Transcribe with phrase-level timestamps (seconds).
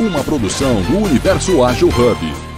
[0.00, 2.48] uma produção do Universo Ágil Hub.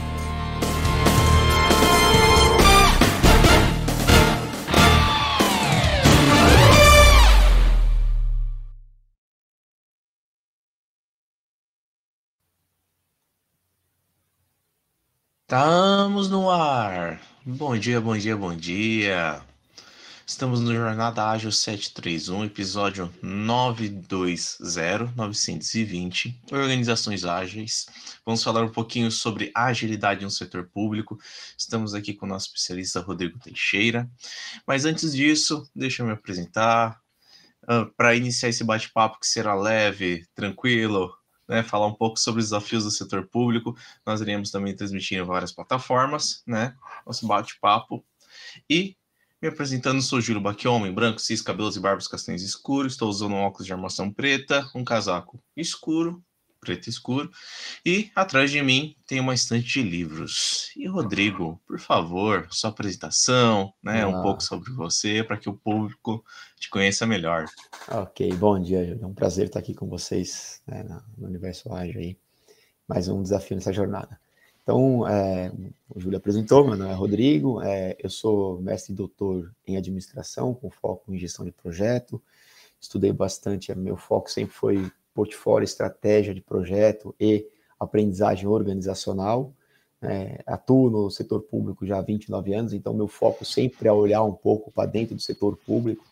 [15.42, 17.20] Estamos no ar.
[17.44, 19.40] Bom dia, bom dia, bom dia.
[20.30, 24.60] Estamos no Jornada Ágil 731, episódio 920,
[25.16, 27.86] 920, Organizações Ágeis.
[28.24, 31.18] Vamos falar um pouquinho sobre agilidade no setor público.
[31.58, 34.08] Estamos aqui com o nosso especialista Rodrigo Teixeira.
[34.64, 37.00] Mas antes disso, deixa eu me apresentar.
[37.64, 41.12] Uh, Para iniciar esse bate-papo que será leve, tranquilo,
[41.48, 43.76] né, falar um pouco sobre os desafios do setor público.
[44.06, 46.76] Nós iremos também transmitir em várias plataformas, né?
[47.04, 48.04] Nosso bate-papo.
[48.70, 48.96] E
[49.40, 52.92] me apresentando, sou Júlio homem branco, cis, cabelos e barbas castanhos escuros.
[52.92, 56.22] Estou usando um óculos de armação preta, um casaco escuro,
[56.60, 57.30] preto escuro.
[57.84, 60.70] E atrás de mim tem uma estante de livros.
[60.76, 64.02] E Rodrigo, por favor, sua apresentação, né?
[64.02, 64.08] Ah.
[64.08, 66.22] Um pouco sobre você, para que o público
[66.58, 67.46] te conheça melhor.
[67.88, 69.04] Ok, bom dia, Júlio.
[69.04, 70.84] É um prazer estar aqui com vocês né,
[71.16, 72.18] no Universo Ágil aí.
[72.86, 74.20] Mais um desafio nessa jornada.
[74.70, 75.50] Então, é,
[75.88, 80.54] o Júlio apresentou, meu nome é Rodrigo, é, eu sou mestre e doutor em administração,
[80.54, 82.22] com foco em gestão de projeto.
[82.80, 87.44] Estudei bastante, meu foco sempre foi portfólio, estratégia de projeto e
[87.80, 89.52] aprendizagem organizacional.
[90.00, 94.22] É, atuo no setor público já há 29 anos, então meu foco sempre é olhar
[94.22, 96.04] um pouco para dentro do setor público,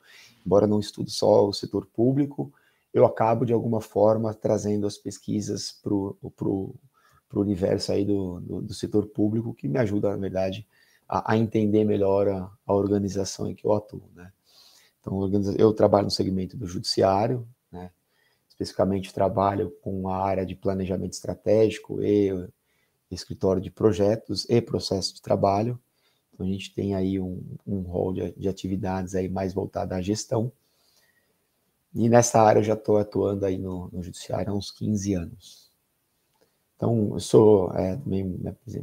[0.44, 2.52] embora não estudo só o setor público,
[2.92, 6.74] eu acabo de alguma forma trazendo as pesquisas para o
[7.28, 10.66] para o universo aí do, do, do, setor público, que me ajuda, na verdade,
[11.08, 14.32] a, a entender melhor a, a, organização em que eu atuo, né?
[15.00, 17.90] Então, eu trabalho no segmento do judiciário, né?
[18.48, 22.48] Especificamente trabalho com a área de planejamento estratégico e
[23.10, 25.78] escritório de projetos e processo de trabalho.
[26.32, 30.00] Então, a gente tem aí um, um rol de, de atividades aí mais voltado à
[30.00, 30.50] gestão.
[31.94, 35.67] E nessa área eu já estou atuando aí no, no judiciário há uns 15 anos.
[36.78, 38.24] Então, eu sou é, também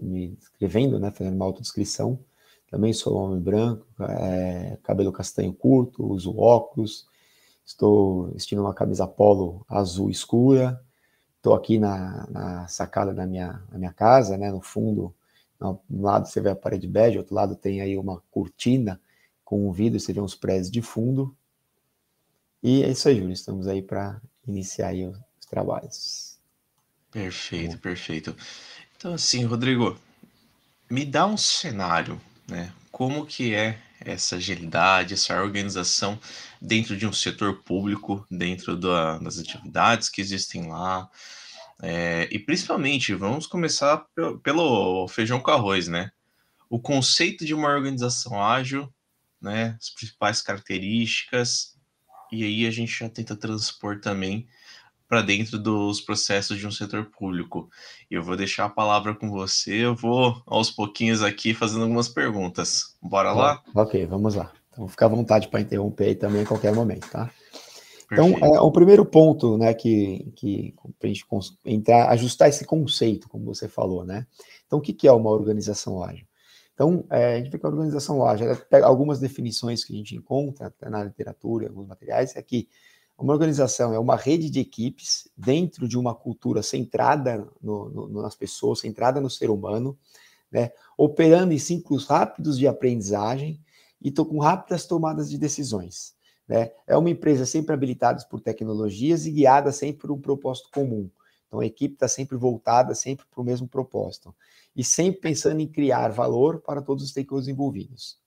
[0.02, 2.20] me escrevendo, né, fazendo uma autodescrição.
[2.70, 7.08] Também sou homem branco, é, cabelo castanho curto, uso óculos,
[7.66, 10.84] estou vestindo uma camisa polo azul escura.
[11.38, 15.16] Estou aqui na, na, sacada da minha, da minha casa, né, no fundo,
[15.60, 19.00] no, um lado você vê a parede bege, outro lado tem aí uma cortina
[19.46, 21.34] com um vidro, você vê uns prédios de fundo.
[22.62, 26.35] E é isso aí, Júlio, estamos aí para iniciar aí os trabalhos.
[27.16, 28.36] Perfeito, perfeito.
[28.98, 29.98] Então, assim, Rodrigo,
[30.92, 32.74] me dá um cenário, né?
[32.92, 36.20] Como que é essa agilidade, essa organização
[36.62, 41.10] dentro de um setor público, dentro da, das atividades que existem lá,
[41.82, 46.12] é, e principalmente, vamos começar pelo, pelo feijão com arroz, né?
[46.70, 48.94] O conceito de uma organização ágil,
[49.40, 49.78] né?
[49.80, 51.78] As principais características,
[52.30, 54.46] e aí a gente já tenta transpor também
[55.08, 57.70] para dentro dos processos de um setor público.
[58.10, 62.96] Eu vou deixar a palavra com você, eu vou aos pouquinhos aqui fazendo algumas perguntas.
[63.02, 63.62] Bora lá?
[63.74, 64.52] Ok, vamos lá.
[64.72, 67.32] Então fica à vontade para interromper aí também a qualquer momento, tá?
[68.12, 68.38] Então, Perfeito.
[68.38, 71.26] Então, é, o primeiro ponto, né, que, que a gente
[71.64, 74.28] entrar, ajustar esse conceito, como você falou, né?
[74.68, 76.26] Então, o que, que é uma organização ágil?
[76.74, 78.48] Então, é, a gente vê que a organização ágil,
[78.84, 82.68] algumas definições que a gente encontra até na literatura, alguns materiais, é que
[83.18, 88.36] uma organização é uma rede de equipes dentro de uma cultura centrada no, no, nas
[88.36, 89.98] pessoas, centrada no ser humano,
[90.52, 93.60] né, operando em ciclos rápidos de aprendizagem
[94.02, 96.14] e tô com rápidas tomadas de decisões.
[96.48, 96.72] Né?
[96.86, 101.10] É uma empresa sempre habilitada por tecnologias e guiada sempre por um propósito comum.
[101.48, 104.36] Então a equipe está sempre voltada sempre para o mesmo propósito
[104.76, 108.20] e sempre pensando em criar valor para todos os stakeholders envolvidos.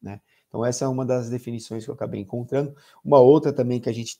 [0.00, 0.20] Né?
[0.48, 2.74] Então essa é uma das definições que eu acabei encontrando.
[3.04, 4.18] Uma outra também que a gente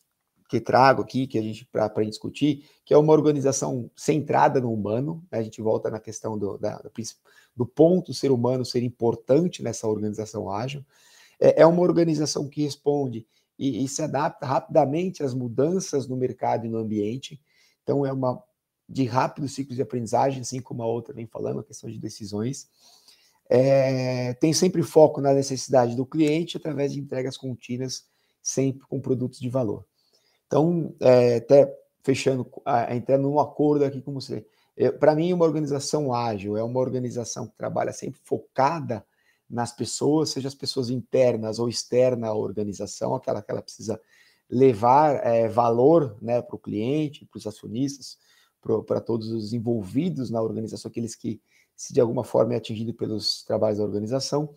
[0.50, 5.24] que trago aqui, que a gente para discutir, que é uma organização centrada no humano.
[5.30, 5.38] Né?
[5.38, 6.82] A gente volta na questão do, da,
[7.54, 10.84] do ponto ser humano ser importante nessa organização ágil.
[11.38, 13.24] É, é uma organização que responde
[13.56, 17.40] e, e, se adapta rapidamente às mudanças no mercado e no ambiente.
[17.84, 18.42] Então, é uma
[18.88, 22.68] de rápido ciclo de aprendizagem, assim como a outra vem falando, a questão de decisões.
[23.48, 28.04] É, tem sempre foco na necessidade do cliente através de entregas contínuas,
[28.42, 29.86] sempre com produtos de valor.
[30.50, 32.44] Então, é, até fechando,
[32.90, 34.44] entrando num acordo aqui com você.
[34.76, 39.06] É, Para mim, uma organização ágil é uma organização que trabalha sempre focada
[39.48, 44.00] nas pessoas, seja as pessoas internas ou externas à organização, aquela que ela precisa
[44.50, 48.18] levar é, valor né, para o cliente, para os acionistas,
[48.84, 51.40] para todos os envolvidos na organização, aqueles que,
[51.76, 54.52] se de alguma forma é atingido pelos trabalhos da organização,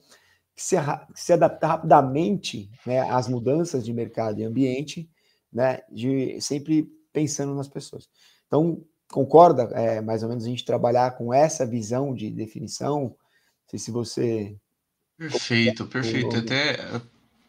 [0.56, 0.76] se,
[1.14, 5.08] se adaptar rapidamente né, às mudanças de mercado e ambiente,
[5.54, 8.10] né, de, sempre pensando nas pessoas.
[8.48, 13.02] Então, concorda, é, mais ou menos, a gente trabalhar com essa visão de definição?
[13.02, 13.16] Não
[13.70, 14.56] sei se você.
[15.18, 16.36] Perfeito, perfeito.
[16.36, 16.78] Até,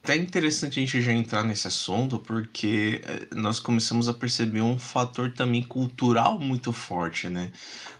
[0.02, 4.78] até interessante a gente já entrar nesse assunto, porque eh, nós começamos a perceber um
[4.78, 7.50] fator também cultural muito forte, né?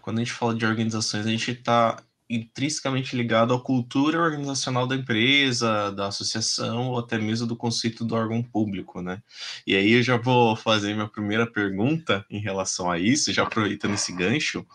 [0.03, 4.95] Quando a gente fala de organizações, a gente está intrinsecamente ligado à cultura organizacional da
[4.95, 9.21] empresa, da associação, ou até mesmo do conceito do órgão público, né?
[9.65, 13.93] E aí eu já vou fazer minha primeira pergunta em relação a isso, já aproveitando
[13.93, 14.65] esse gancho,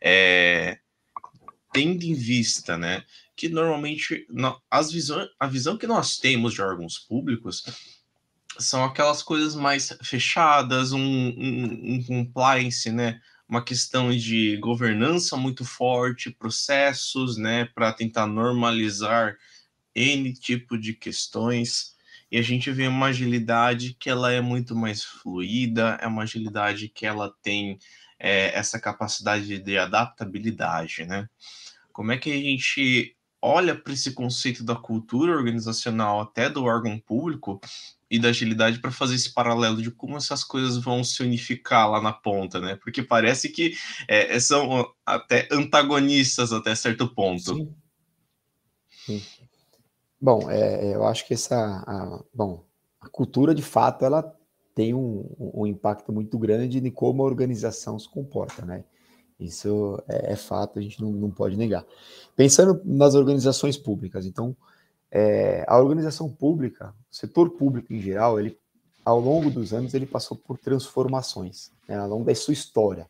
[0.00, 0.78] é,
[1.72, 3.04] tendo em vista, né,
[3.36, 4.26] que normalmente
[4.70, 7.62] as visões, a visão que nós temos de órgãos públicos
[8.58, 15.64] são aquelas coisas mais fechadas, um, um, um compliance, né, uma questão de governança muito
[15.64, 19.36] forte, processos, né, para tentar normalizar
[19.94, 21.96] N tipo de questões.
[22.30, 26.88] E a gente vê uma agilidade que ela é muito mais fluida, é uma agilidade
[26.88, 27.78] que ela tem
[28.18, 31.26] é, essa capacidade de adaptabilidade, né?
[31.90, 36.98] Como é que a gente olha para esse conceito da cultura organizacional até do órgão
[36.98, 37.60] público
[38.10, 42.00] e da agilidade para fazer esse paralelo de como essas coisas vão se unificar lá
[42.00, 42.76] na ponta, né?
[42.76, 43.74] Porque parece que
[44.06, 47.54] é, é são até antagonistas até certo ponto.
[47.54, 47.74] Sim.
[49.04, 49.22] Sim.
[50.20, 52.64] Bom, é, eu acho que essa, a, bom,
[53.00, 54.34] a cultura de fato ela
[54.74, 58.84] tem um, um impacto muito grande em como a organização se comporta, né?
[59.38, 61.86] Isso é, é fato, a gente não, não pode negar.
[62.34, 64.56] Pensando nas organizações públicas, então,
[65.10, 68.58] é, a organização pública, o setor público em geral, ele,
[69.04, 73.08] ao longo dos anos, ele passou por transformações, né, ao longo da sua história.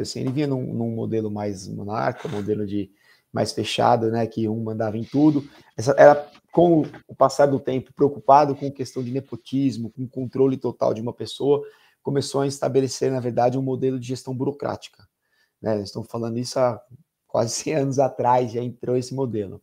[0.00, 2.90] Assim, ele vinha num, num modelo mais monarca, modelo de
[3.32, 5.48] mais fechado, né, que um mandava em tudo.
[5.76, 10.92] Essa, era com o passar do tempo preocupado com questão de nepotismo, com controle total
[10.92, 11.66] de uma pessoa,
[12.02, 15.08] começou a estabelecer, na verdade, um modelo de gestão burocrática.
[15.60, 15.80] Né?
[15.80, 16.80] Estão falando isso há
[17.26, 19.62] quase 100 anos atrás, já entrou esse modelo.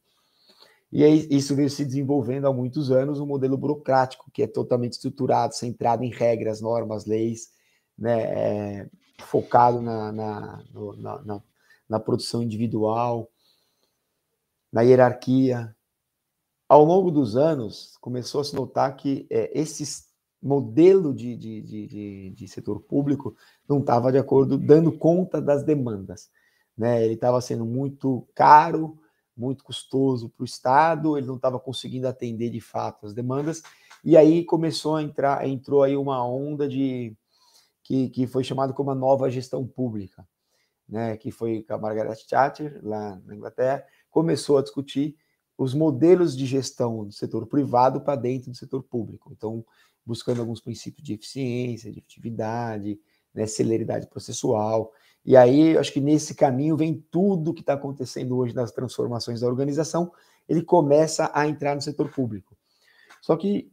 [0.91, 4.93] E aí, isso veio se desenvolvendo há muitos anos, um modelo burocrático, que é totalmente
[4.93, 7.51] estruturado, centrado em regras, normas, leis,
[7.97, 8.89] né, é,
[9.19, 10.63] focado na, na,
[10.97, 11.43] na, na,
[11.87, 13.29] na, produção individual,
[14.71, 15.75] na hierarquia.
[16.67, 20.07] Ao longo dos anos, começou a se notar que é, esse
[20.41, 23.35] modelo de, de, de, de setor público
[23.67, 26.29] não estava de acordo, dando conta das demandas.
[26.77, 27.03] Né?
[27.03, 28.97] Ele estava sendo muito caro,
[29.39, 33.63] muito custoso para o Estado, ele não estava conseguindo atender de fato as demandas,
[34.03, 37.15] e aí começou a entrar, entrou aí uma onda de
[37.83, 40.27] que, que foi chamado como a nova gestão pública,
[40.87, 41.17] né?
[41.17, 45.15] Que foi com a Margaret Thatcher lá na Inglaterra, começou a discutir
[45.57, 49.31] os modelos de gestão do setor privado para dentro do setor público.
[49.35, 49.65] Então,
[50.05, 52.99] buscando alguns princípios de eficiência, de efetividade,
[53.33, 54.91] né, celeridade processual.
[55.29, 59.47] E aí, acho que nesse caminho vem tudo que está acontecendo hoje nas transformações da
[59.47, 60.11] organização,
[60.47, 62.57] ele começa a entrar no setor público.
[63.21, 63.71] Só que,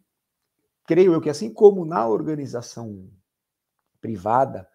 [0.86, 3.08] creio eu que assim como na organização
[4.02, 4.68] privada,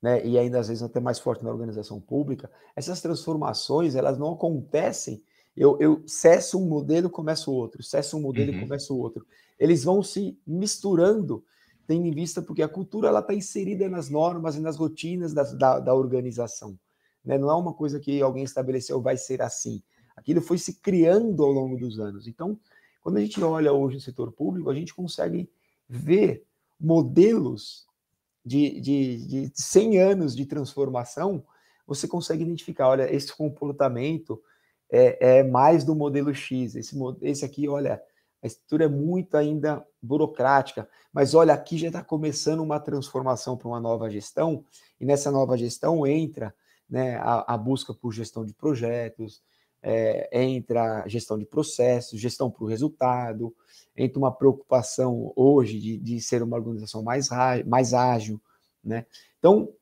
[0.00, 4.32] né, e ainda às vezes até mais forte na organização pública, essas transformações, elas não
[4.32, 5.22] acontecem
[5.54, 8.58] eu, eu cesso um modelo, começo outro, cesso um modelo uhum.
[8.58, 9.26] e começo outro.
[9.58, 11.44] Eles vão se misturando
[11.92, 15.42] tendo em vista porque a cultura ela está inserida nas normas e nas rotinas da,
[15.42, 16.78] da, da organização.
[17.22, 17.36] Né?
[17.36, 19.82] Não é uma coisa que alguém estabeleceu vai ser assim.
[20.16, 22.26] Aquilo foi se criando ao longo dos anos.
[22.26, 22.58] Então,
[23.02, 25.50] quando a gente olha hoje o setor público, a gente consegue
[25.86, 26.46] ver
[26.80, 27.86] modelos
[28.42, 31.44] de, de, de 100 anos de transformação,
[31.86, 34.40] você consegue identificar, olha, esse comportamento
[34.90, 38.02] é, é mais do modelo X, esse, esse aqui, olha,
[38.42, 43.68] a estrutura é muito ainda burocrática, mas olha, aqui já está começando uma transformação para
[43.68, 44.64] uma nova gestão,
[45.00, 46.52] e nessa nova gestão entra
[46.90, 49.40] né, a, a busca por gestão de projetos,
[49.80, 53.54] é, entra gestão de processos, gestão para o resultado,
[53.96, 57.28] entra uma preocupação hoje de, de ser uma organização mais,
[57.64, 58.40] mais ágil,
[58.82, 59.06] né?
[59.38, 59.72] Então,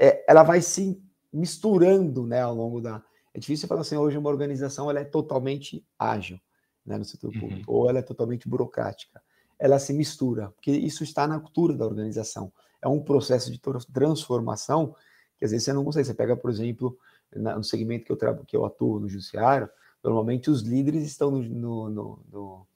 [0.00, 1.00] é, ela vai se
[1.32, 3.02] misturando né, ao longo da.
[3.34, 6.40] É difícil falar assim, hoje uma organização ela é totalmente ágil
[6.88, 7.40] né, no setor uhum.
[7.40, 7.78] público, uhum.
[7.78, 9.22] ou ela é totalmente burocrática.
[9.58, 12.52] Ela se mistura, porque isso está na cultura da organização.
[12.80, 13.60] É um processo de
[13.92, 14.94] transformação
[15.36, 16.06] que às vezes você não consegue.
[16.06, 16.96] Você pega, por exemplo,
[17.34, 19.68] no segmento que eu, trabalho, que eu atuo no judiciário,
[20.02, 21.42] normalmente os líderes estão no,
[21.90, 22.66] no, no,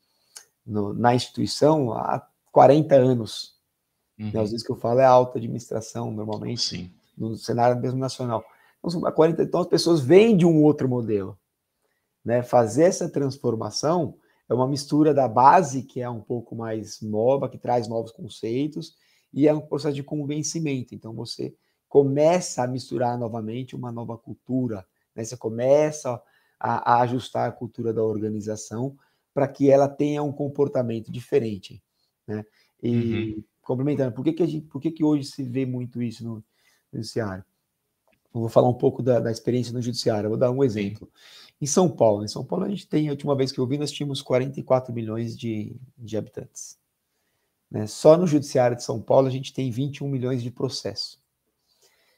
[0.66, 3.56] no na instituição há 40 anos.
[4.18, 4.30] Uhum.
[4.32, 4.40] Né?
[4.40, 6.60] Às vezes que eu falo é alta administração, normalmente.
[6.60, 6.90] Sim.
[7.16, 8.44] no cenário mesmo nacional.
[8.84, 11.38] Então, 40, então as pessoas vêm de um outro modelo.
[12.24, 12.42] Né?
[12.42, 14.14] Fazer essa transformação
[14.48, 18.96] é uma mistura da base, que é um pouco mais nova, que traz novos conceitos,
[19.32, 20.94] e é um processo de convencimento.
[20.94, 21.54] Então você
[21.88, 25.24] começa a misturar novamente uma nova cultura, né?
[25.24, 26.20] você começa
[26.58, 28.96] a, a ajustar a cultura da organização
[29.34, 31.82] para que ela tenha um comportamento diferente.
[32.26, 32.44] Né?
[32.82, 33.44] E uhum.
[33.62, 36.44] complementando, por que, que, gente, por que, que hoje se vê muito isso no, no
[36.94, 37.44] judiciário?
[38.34, 41.10] Eu vou falar um pouco da, da experiência no judiciário, vou dar um exemplo.
[41.62, 43.78] Em São Paulo, em São Paulo a gente tem, a última vez que eu vi,
[43.78, 46.76] nós tínhamos 44 milhões de, de habitantes.
[47.70, 47.86] Né?
[47.86, 51.20] Só no judiciário de São Paulo a gente tem 21 milhões de processos.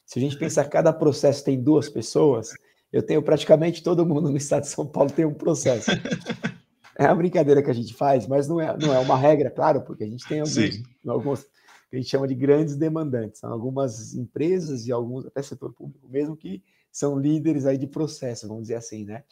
[0.07, 2.55] Se a gente pensar que cada processo tem duas pessoas,
[2.91, 5.91] eu tenho praticamente todo mundo no estado de São Paulo tem um processo.
[6.97, 9.83] É a brincadeira que a gente faz, mas não é, não é uma regra, claro,
[9.83, 11.43] porque a gente tem alguns, alguns
[11.91, 13.41] que a gente chama de grandes demandantes.
[13.41, 16.63] São algumas empresas e alguns, até setor público mesmo, que
[16.95, 19.25] são líderes aí de processo, vamos dizer assim, né?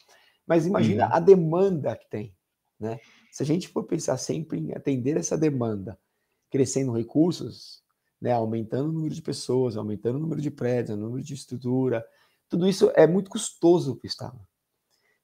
[0.45, 1.13] Mas imagina uhum.
[1.13, 2.35] a demanda que tem,
[2.77, 2.99] né?
[3.31, 5.97] Se a gente for pensar sempre em atender essa demanda,
[6.51, 7.81] crescendo recursos,
[8.21, 12.05] né, aumentando o número de pessoas, aumentando o número de prédios, o número de estrutura,
[12.49, 14.39] tudo isso é muito custoso para o Estado.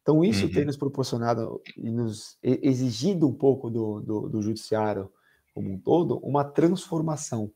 [0.02, 0.52] Então, isso uhum.
[0.52, 5.12] tem nos proporcionado e nos exigido um pouco do, do, do, judiciário
[5.54, 7.52] como um todo uma transformação.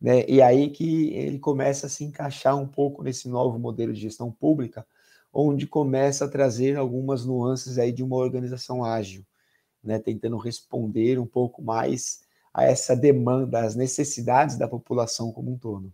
[0.00, 0.24] Né?
[0.26, 4.32] E aí que ele começa a se encaixar um pouco nesse novo modelo de gestão
[4.32, 4.86] pública,
[5.32, 9.24] onde começa a trazer algumas nuances aí de uma organização ágil,
[9.84, 9.98] né?
[9.98, 15.92] tentando responder um pouco mais a essa demanda, às necessidades da população como um todo.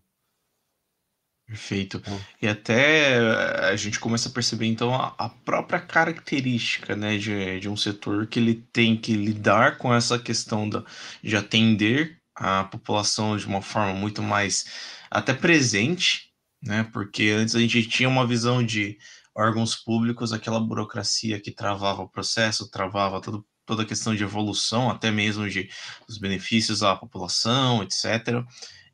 [1.46, 2.02] Perfeito.
[2.42, 7.60] E até eh, a gente começa a perceber, então, a, a própria característica, né, de,
[7.60, 10.84] de um setor que ele tem que lidar com essa questão da,
[11.22, 14.66] de atender a população de uma forma muito mais
[15.10, 18.98] até presente, né, porque antes a gente tinha uma visão de
[19.34, 24.90] órgãos públicos, aquela burocracia que travava o processo, travava todo, toda a questão de evolução,
[24.90, 25.68] até mesmo de
[26.08, 28.44] os benefícios à população, etc.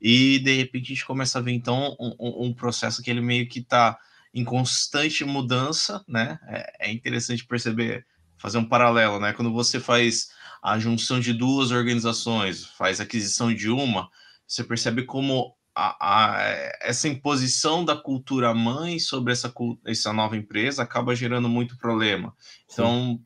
[0.00, 3.48] E de repente a gente começa a ver então um, um processo que ele meio
[3.48, 3.96] que está
[4.34, 6.38] em constante mudança, né?
[6.48, 8.06] É, é, interessante perceber,
[8.38, 9.32] fazer um paralelo, né?
[9.32, 10.30] Quando você faz
[10.62, 14.08] a junção de duas organizações, faz aquisição de uma,
[14.46, 16.42] você percebe como a, a,
[16.80, 19.52] essa imposição da cultura mãe sobre essa,
[19.86, 22.34] essa nova empresa acaba gerando muito problema.
[22.70, 23.24] Então, Sim.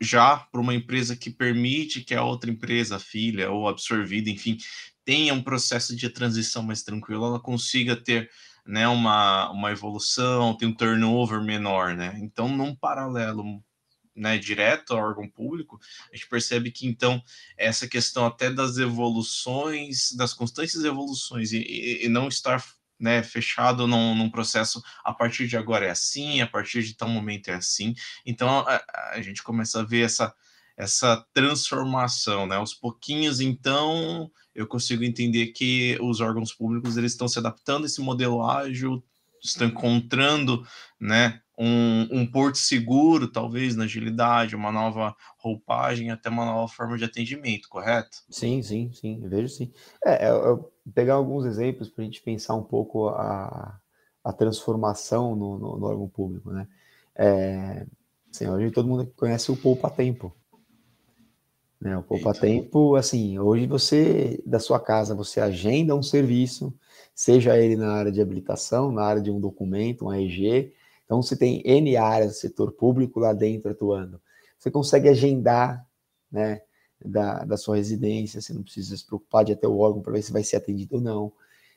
[0.00, 4.56] já para uma empresa que permite que a outra empresa, filha ou absorvida, enfim,
[5.04, 8.30] tenha um processo de transição mais tranquilo, ela consiga ter
[8.66, 12.18] né, uma, uma evolução, tem um turnover menor, né?
[12.22, 13.62] Então, num paralelo
[14.14, 15.80] né, direto ao órgão público,
[16.12, 17.22] a gente percebe que então
[17.56, 22.64] essa questão até das evoluções, das constantes evoluções e, e, não estar
[22.98, 27.08] né, fechado num, num, processo a partir de agora é assim, a partir de tal
[27.08, 27.94] momento é assim.
[28.24, 30.32] Então a, a gente começa a ver essa
[30.76, 32.56] essa transformação, né?
[32.56, 37.86] Aos pouquinhos, então, eu consigo entender que os órgãos públicos eles estão se adaptando a
[37.86, 39.02] esse modelo ágil,
[39.42, 40.66] estão encontrando,
[41.00, 46.98] né, um, um porto seguro, talvez, na agilidade, uma nova roupagem, até uma nova forma
[46.98, 48.18] de atendimento, correto?
[48.28, 49.72] Sim, sim, sim, vejo sim.
[50.04, 53.78] É, eu, eu pegar alguns exemplos para a gente pensar um pouco a,
[54.22, 56.66] a transformação no, no, no órgão público, né?
[57.14, 57.86] É,
[58.30, 60.34] assim, hoje todo mundo conhece o Poupa Tempo,
[61.84, 61.98] né?
[61.98, 66.74] O Poupa Tempo, assim, hoje você, da sua casa, você agenda um serviço,
[67.14, 70.72] seja ele na área de habilitação, na área de um documento, um RG,
[71.04, 74.20] então você tem N áreas do setor público lá dentro atuando.
[74.58, 75.86] Você consegue agendar,
[76.30, 76.62] né,
[77.04, 80.12] da, da sua residência, você não precisa se preocupar de ir até o órgão para
[80.12, 81.32] ver se vai ser atendido ou não.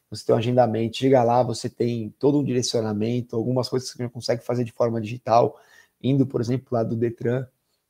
[0.10, 4.10] Você tem um agendamento, chega lá, você tem todo um direcionamento, algumas coisas que você
[4.10, 5.60] consegue fazer de forma digital,
[6.02, 7.46] indo, por exemplo, lá do Detran,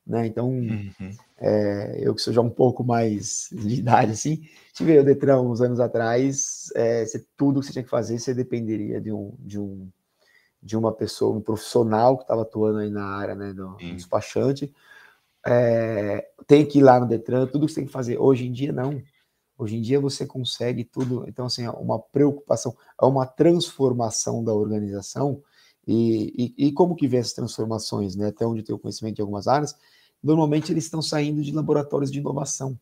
[0.06, 0.26] né?
[0.26, 1.12] Então, uhum.
[1.38, 5.62] é, eu que sou já um pouco mais de idade, assim, tive o Detran uns
[5.62, 9.60] anos atrás, é, você, tudo que você tinha que fazer, você dependeria de um, de
[9.60, 9.88] um
[10.62, 14.74] de uma pessoa, um profissional que estava atuando aí na área, né, do, do despachante,
[15.46, 18.18] é, tem que ir lá no Detran, tudo que você tem que fazer.
[18.18, 19.02] Hoje em dia, não.
[19.58, 21.26] Hoje em dia você consegue tudo.
[21.28, 25.42] Então, assim, é uma preocupação, é uma transformação da organização.
[25.88, 28.28] E, e, e como que vê essas transformações, né?
[28.28, 29.76] Até onde eu tenho conhecimento de algumas áreas,
[30.22, 32.78] normalmente eles estão saindo de laboratórios de inovação.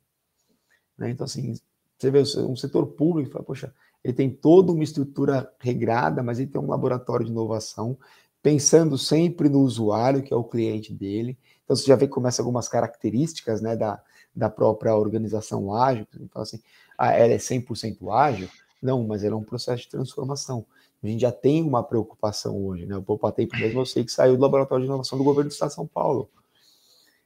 [0.98, 1.12] Né?
[1.12, 1.54] Então, assim,
[1.98, 3.74] você vê um setor público, fala, poxa,
[4.06, 7.98] ele tem toda uma estrutura regrada, mas ele tem um laboratório de inovação,
[8.40, 11.36] pensando sempre no usuário, que é o cliente dele.
[11.64, 14.00] Então, você já vê que começa algumas características né, da,
[14.36, 16.06] da própria organização ágil.
[16.14, 16.62] Você fala assim,
[16.96, 18.48] ah, ela é 100% ágil?
[18.80, 20.64] Não, mas ela é um processo de transformação.
[21.04, 22.96] a gente já tem uma preocupação hoje, né?
[22.96, 25.54] O Poupa Tempo mesmo eu sei que saiu do Laboratório de Inovação do Governo do
[25.54, 26.30] Estado de São Paulo.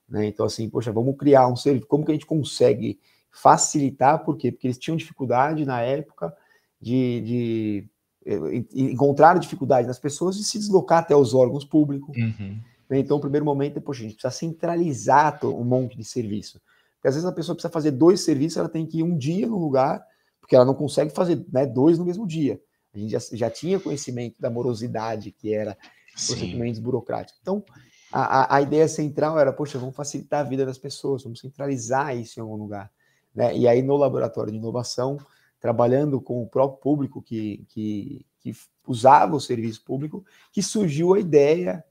[0.07, 0.27] Né?
[0.27, 2.97] Então, assim, poxa, vamos criar um serviço, como que a gente consegue
[3.29, 4.49] facilitar, por quê?
[4.49, 6.33] Porque eles tinham dificuldade na época
[6.81, 7.89] de, de
[8.25, 12.15] eh, encontrar dificuldade nas pessoas de se deslocar até os órgãos públicos.
[12.17, 12.59] Uhum.
[12.89, 12.99] Né?
[12.99, 16.61] Então, o primeiro momento é, poxa, a gente precisa centralizar um monte de serviço.
[16.95, 19.47] Porque às vezes a pessoa precisa fazer dois serviços, ela tem que ir um dia
[19.47, 20.03] no lugar,
[20.39, 22.59] porque ela não consegue fazer né, dois no mesmo dia.
[22.93, 25.77] A gente já, já tinha conhecimento da morosidade que era
[26.13, 27.39] procedimentos burocráticos.
[27.41, 27.63] Então,
[28.11, 32.39] a, a, ideia central era, poxa, vamos facilitar a vida das pessoas, vamos centralizar isso
[32.39, 32.91] em algum lugar.
[33.33, 33.55] Né?
[33.55, 35.17] E aí, no laboratório de inovação,
[35.59, 38.53] trabalhando com o próprio público que, que, que
[38.87, 41.83] usava o serviço público, que surgiu a ideia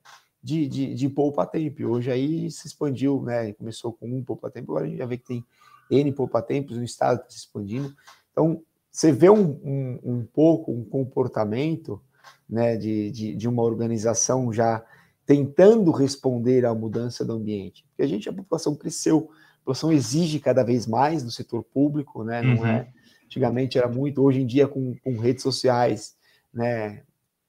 [0.42, 1.84] de, de, de poupa-tempo.
[1.84, 3.52] Hoje aí se expandiu, né?
[3.52, 5.44] Começou com um poupa-tempo, agora a gente já vê que tem
[5.90, 7.94] N poupa-tempos, o Estado está se expandindo.
[8.32, 12.00] Então, você vê um, um, um pouco um comportamento
[12.48, 14.84] né, de, de, de, uma organização já
[15.26, 17.84] tentando responder à mudança do ambiente.
[17.88, 22.24] Porque a gente, a população cresceu, a população exige cada vez mais no setor público,
[22.24, 22.42] né?
[22.42, 22.66] Não uhum.
[22.66, 22.88] é?
[23.28, 26.16] Antigamente era muito, hoje em dia com, com redes sociais,
[26.52, 27.02] né?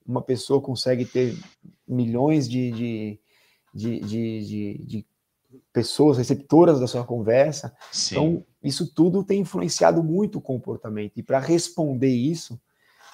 [0.06, 1.38] Uma pessoa consegue ter
[1.88, 3.20] milhões de, de,
[3.74, 5.08] de, de, de
[5.72, 7.74] pessoas receptoras da sua conversa.
[7.92, 8.16] Sim.
[8.16, 11.14] Então, isso tudo tem influenciado muito o comportamento.
[11.18, 12.60] E para responder isso,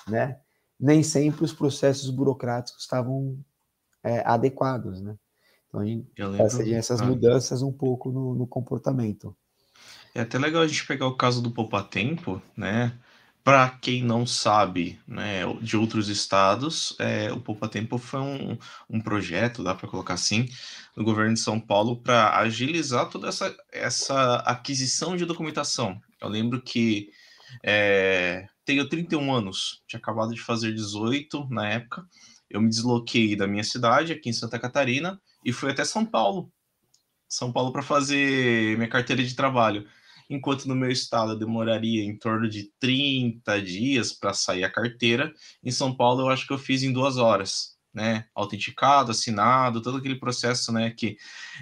[0.08, 0.40] né,
[0.80, 3.38] nem sempre os processos burocráticos estavam
[4.04, 5.16] é, adequados, né?
[5.68, 7.06] Então a gente lembro, essas ah.
[7.06, 9.36] mudanças um pouco no, no, comportamento.
[10.16, 12.98] É até legal a gente pegar o caso do Poupa Tempo, né?
[13.44, 18.58] Para quem não sabe, né, de outros estados, é, o Poupa Tempo foi um,
[18.90, 20.48] um projeto, dá para colocar assim,
[20.96, 26.02] do governo de São Paulo para agilizar toda essa, essa aquisição de documentação.
[26.22, 27.12] Eu lembro que
[27.62, 32.08] é, tenho 31 anos, tinha acabado de fazer 18 na época,
[32.50, 36.50] eu me desloquei da minha cidade, aqui em Santa Catarina, e fui até São Paulo.
[37.28, 39.86] São Paulo para fazer minha carteira de trabalho.
[40.30, 45.34] Enquanto no meu estado eu demoraria em torno de 30 dias para sair a carteira,
[45.64, 47.76] em São Paulo eu acho que eu fiz em duas horas.
[47.94, 51.16] Né, autenticado, assinado, todo aquele processo, né, que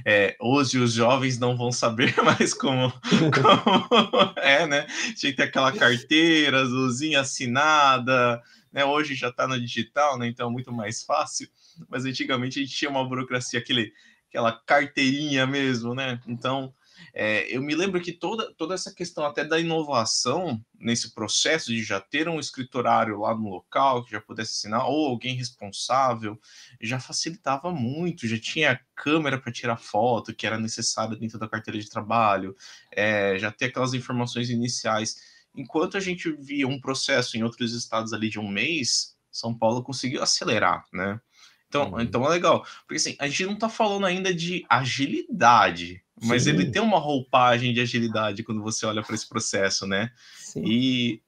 [0.04, 5.44] é, hoje os jovens não vão saber mais como, como é, né, tinha que ter
[5.44, 8.42] aquela carteira azulzinha assinada,
[8.74, 8.84] né?
[8.84, 10.28] Hoje já está no digital, né?
[10.28, 11.48] Então é muito mais fácil.
[11.88, 13.94] Mas antigamente a gente tinha uma burocracia, aquele,
[14.28, 16.20] aquela carteirinha mesmo, né?
[16.28, 16.74] Então
[17.14, 21.84] é, eu me lembro que toda, toda essa questão até da inovação nesse processo de
[21.84, 26.40] já ter um escriturário lá no local que já pudesse assinar, ou alguém responsável,
[26.80, 31.80] já facilitava muito, já tinha câmera para tirar foto que era necessária dentro da carteira
[31.80, 32.56] de trabalho,
[32.92, 38.14] é, já ter aquelas informações iniciais enquanto a gente via um processo em outros estados
[38.14, 41.20] ali de um mês, São Paulo conseguiu acelerar, né?
[41.68, 42.02] Então, uhum.
[42.02, 42.66] então é legal.
[42.86, 46.52] Porque assim, a gente não está falando ainda de agilidade, mas Sim.
[46.52, 50.12] ele tem uma roupagem de agilidade quando você olha para esse processo, né?
[50.38, 50.64] Sim.
[50.66, 51.22] E,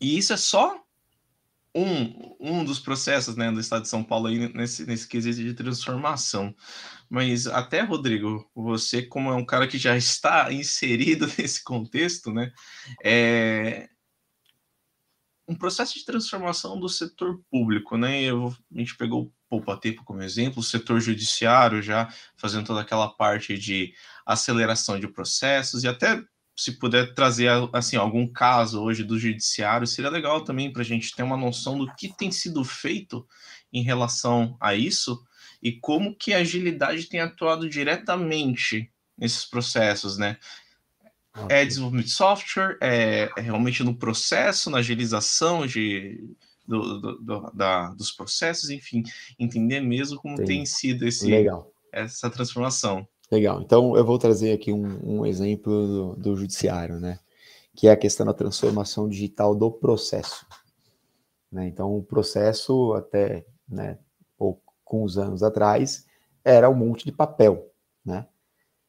[0.00, 0.80] e isso é só
[1.74, 5.54] um, um dos processos né, do Estado de São Paulo aí nesse, nesse quesito de
[5.54, 6.54] transformação.
[7.08, 12.52] Mas até, Rodrigo, você, como é um cara que já está inserido nesse contexto, né?
[13.04, 13.88] É
[15.48, 18.22] um processo de transformação do setor público, né?
[18.22, 22.80] Eu, a gente pegou o Poupa Tempo como exemplo, o setor judiciário já fazendo toda
[22.80, 23.92] aquela parte de
[24.24, 26.22] aceleração de processos e até
[26.56, 31.14] se puder trazer assim algum caso hoje do judiciário, seria legal também para a gente
[31.14, 33.26] ter uma noção do que tem sido feito
[33.72, 35.20] em relação a isso
[35.62, 40.36] e como que a agilidade tem atuado diretamente nesses processos, né?
[41.34, 41.56] Okay.
[41.58, 46.34] É desenvolvimento de software, é, é, realmente no processo, na agilização de,
[46.70, 49.02] do, do, do, da, dos processos, enfim,
[49.38, 50.44] entender mesmo como Sim.
[50.44, 51.72] tem sido esse, Legal.
[51.92, 53.06] essa transformação.
[53.30, 53.60] Legal.
[53.60, 57.18] Então, eu vou trazer aqui um, um exemplo do, do, judiciário, né?
[57.74, 60.46] Que é a questão da transformação digital do processo.
[61.50, 61.66] Né?
[61.66, 63.98] Então, o processo, até né,
[64.38, 66.06] alguns anos atrás,
[66.44, 67.68] era um monte de papel,
[68.04, 68.26] né?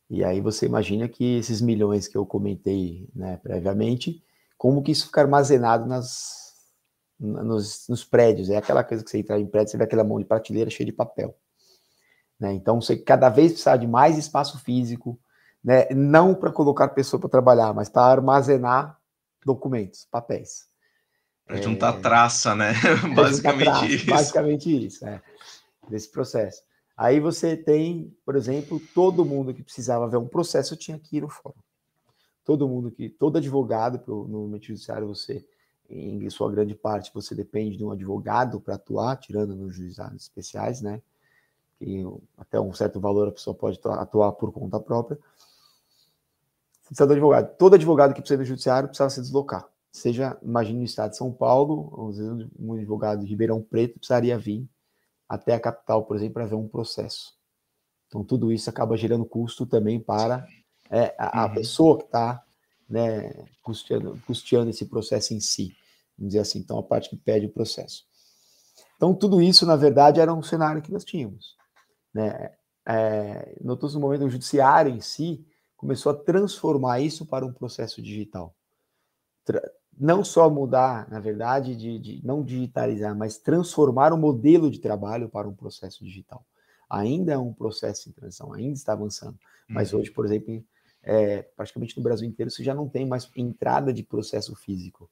[0.09, 4.21] E aí você imagina que esses milhões que eu comentei né, previamente,
[4.57, 6.40] como que isso fica armazenado nas,
[7.21, 8.49] nos, nos prédios?
[8.49, 10.86] É aquela coisa que você entra em prédio, você vê aquela mão de prateleira cheia
[10.86, 11.38] de papel.
[12.39, 12.53] Né?
[12.53, 15.19] Então, você cada vez precisa de mais espaço físico,
[15.63, 15.88] né?
[15.91, 18.99] não para colocar pessoa para trabalhar, mas para armazenar
[19.45, 20.65] documentos, papéis.
[21.45, 22.01] Para juntar é...
[22.01, 22.73] traça, né?
[23.15, 24.05] basicamente traça, isso.
[24.10, 25.21] Basicamente isso, é.
[25.88, 26.63] Desse processo.
[26.97, 31.21] Aí você tem, por exemplo, todo mundo que precisava ver um processo tinha que ir
[31.21, 31.57] no fórum.
[32.43, 35.45] Todo mundo que, todo advogado, no mente judiciário, você
[35.91, 40.82] em sua grande parte, você depende de um advogado para atuar, tirando nos juizados especiais,
[40.82, 41.01] né?
[41.80, 42.04] E
[42.38, 45.19] até um certo valor a pessoa pode atuar por conta própria.
[46.86, 47.56] Precisa do advogado.
[47.58, 49.67] Todo advogado que precisa do judiciário precisa se deslocar.
[49.91, 54.38] Seja, imagine no estado de São Paulo, às vezes um advogado de Ribeirão Preto precisaria
[54.38, 54.65] vir
[55.27, 57.34] até a capital, por exemplo, para ver um processo.
[58.08, 60.45] Então, tudo isso acaba gerando custo também para
[60.89, 61.54] é, a, a uhum.
[61.54, 62.43] pessoa que está
[62.89, 65.75] né, custeando, custeando esse processo em si.
[66.17, 68.04] Vamos dizer assim, então, a parte que pede o processo.
[68.95, 71.56] Então, tudo isso, na verdade, era um cenário que nós tínhamos.
[72.13, 72.52] Né?
[72.88, 75.45] É, no todo momento, o judiciário em si
[75.76, 78.56] começou a transformar isso para um processo digital.
[79.43, 79.62] Tra
[79.97, 85.30] não só mudar, na verdade, de, de, não digitalizar, mas transformar o modelo de trabalho
[85.30, 86.45] para um processo digital.
[86.89, 89.38] Ainda é um processo em transição, ainda está avançando.
[89.67, 90.00] Mas uhum.
[90.00, 90.63] hoje, por exemplo,
[91.04, 95.10] é, praticamente no Brasil inteiro, você já não tem mais entrada de processo físico.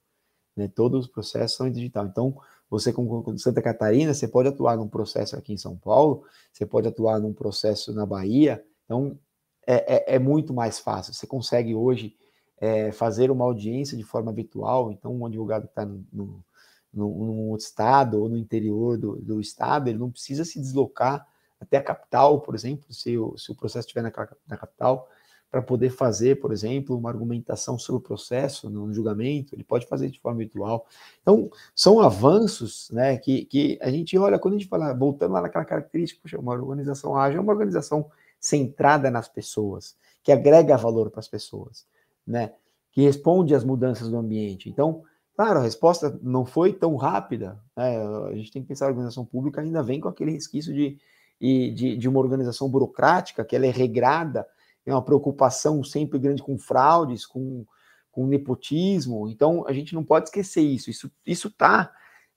[0.60, 0.68] Né?
[0.68, 2.06] Todos os processos são em digital.
[2.06, 2.38] Então,
[2.70, 6.88] você, como Santa Catarina, você pode atuar num processo aqui em São Paulo, você pode
[6.88, 8.64] atuar num processo na Bahia.
[8.86, 9.18] Então,
[9.66, 11.14] é, é, é muito mais fácil.
[11.14, 12.16] Você consegue hoje
[12.60, 14.92] é, fazer uma audiência de forma virtual.
[14.92, 16.44] Então, um advogado que está no,
[16.94, 21.26] no, outro estado ou no interior do, do estado, ele não precisa se deslocar
[21.60, 24.12] até a capital, por exemplo, se o, se o processo estiver na,
[24.48, 25.10] na capital,
[25.52, 30.10] para poder fazer, por exemplo, uma argumentação sobre o processo no julgamento, ele pode fazer
[30.10, 30.86] de forma virtual.
[31.22, 35.42] Então, são avanços né, que, que a gente olha, quando a gente fala, voltando lá
[35.42, 38.10] naquela característica, puxa, uma organização ágil é uma organização
[38.40, 41.86] centrada nas pessoas, que agrega valor para as pessoas,
[42.26, 42.54] né,
[42.92, 44.70] que responde às mudanças do ambiente.
[44.70, 45.02] Então,
[45.36, 49.26] claro, a resposta não foi tão rápida, né, a gente tem que pensar a organização
[49.26, 51.00] pública ainda vem com aquele resquício de,
[51.42, 54.46] de, de uma organização burocrática, que ela é regrada,
[54.90, 57.64] tem uma preocupação sempre grande com fraudes, com,
[58.12, 59.30] com nepotismo.
[59.30, 60.90] Então, a gente não pode esquecer isso.
[61.24, 61.94] Isso está,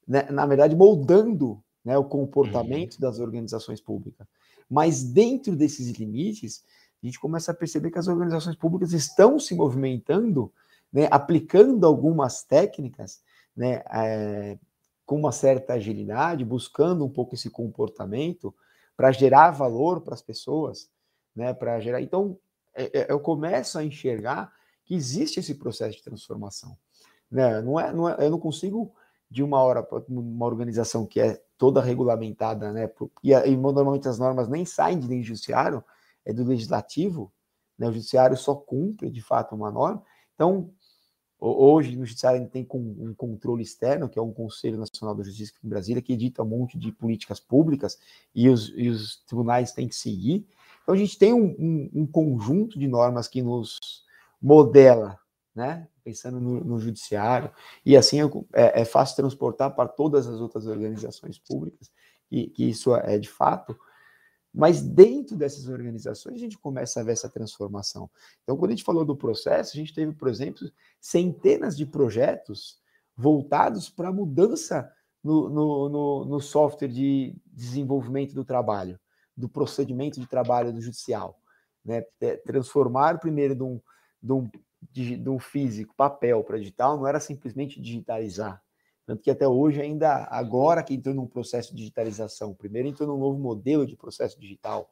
[0.07, 3.01] né, na verdade, moldando né, o comportamento uhum.
[3.01, 4.27] das organizações públicas.
[4.69, 6.63] Mas dentro desses limites,
[7.03, 10.53] a gente começa a perceber que as organizações públicas estão se movimentando,
[10.93, 13.23] né, aplicando algumas técnicas,
[13.57, 14.59] né, é,
[15.07, 18.55] com uma certa agilidade, buscando um pouco esse comportamento
[18.95, 20.91] para gerar valor para as pessoas,
[21.35, 22.01] né, para gerar.
[22.01, 22.39] Então,
[22.75, 24.53] é, é, eu começo a enxergar
[24.85, 26.77] que existe esse processo de transformação.
[27.31, 27.61] Né?
[27.63, 28.95] Não é, não é, eu não consigo,
[29.31, 32.91] de uma hora para uma organização que é toda regulamentada, né,
[33.23, 35.83] e, e normalmente as normas nem saem de lei judiciário,
[36.25, 37.33] é do legislativo,
[37.79, 40.03] né, o judiciário só cumpre de fato uma norma.
[40.35, 40.71] Então,
[41.39, 45.25] hoje no judiciário a gente tem um controle externo, que é um Conselho Nacional da
[45.25, 47.99] Justiça em Brasília, que edita um monte de políticas públicas
[48.35, 50.47] e os, e os tribunais têm que seguir.
[50.83, 53.79] Então a gente tem um, um, um conjunto de normas que nos
[54.41, 55.19] modela,
[55.55, 55.89] né?
[56.03, 57.53] Pensando no, no judiciário,
[57.87, 58.19] e assim
[58.53, 61.93] é, é, fácil transportar para todas as outras organizações públicas,
[62.29, 63.79] que, que isso é de fato,
[64.53, 68.11] mas dentro dessas organizações a gente começa a ver essa transformação.
[68.43, 70.69] Então, quando a gente falou do processo, a gente teve, por exemplo,
[71.01, 72.81] centenas de projetos
[73.17, 74.93] voltados para a mudança
[75.23, 78.99] no, no, no, no, software de desenvolvimento do trabalho
[79.37, 81.39] do procedimento de trabalho do judicial.
[81.85, 82.05] Né?
[82.21, 83.81] É, transformar primeiro de um,
[84.23, 84.51] de um,
[84.91, 88.63] de, um físico papel para digital não era simplesmente digitalizar.
[89.05, 93.19] Tanto que até hoje, ainda agora que entrou num processo de digitalização, primeiro entrou num
[93.19, 94.89] novo modelo de processo digital.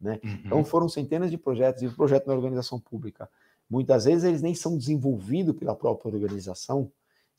[0.00, 0.18] Né?
[0.24, 0.42] Uhum.
[0.44, 3.28] Então foram centenas de projetos, e o projeto na organização pública.
[3.68, 6.90] Muitas vezes eles nem são desenvolvidos pela própria organização,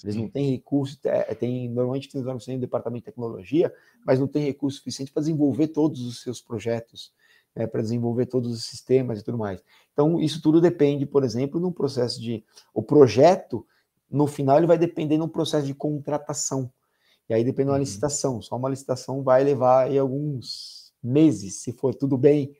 [0.03, 3.73] eles não têm recurso, é, tem, normalmente tem um departamento de tecnologia,
[4.05, 7.11] mas não tem recurso suficiente para desenvolver todos os seus projetos,
[7.55, 9.61] né, para desenvolver todos os sistemas e tudo mais.
[9.93, 12.43] Então, isso tudo depende, por exemplo, no processo de.
[12.73, 13.65] O projeto,
[14.09, 16.71] no final, ele vai depender de um processo de contratação.
[17.29, 17.81] E aí depende de uma uhum.
[17.81, 18.41] licitação.
[18.41, 22.55] Só uma licitação vai levar aí alguns meses, se for tudo bem.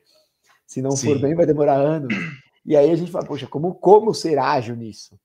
[0.66, 1.08] Se não Sim.
[1.08, 2.14] for bem, vai demorar anos.
[2.64, 5.18] E aí a gente fala, poxa, como, como ser ágil nisso?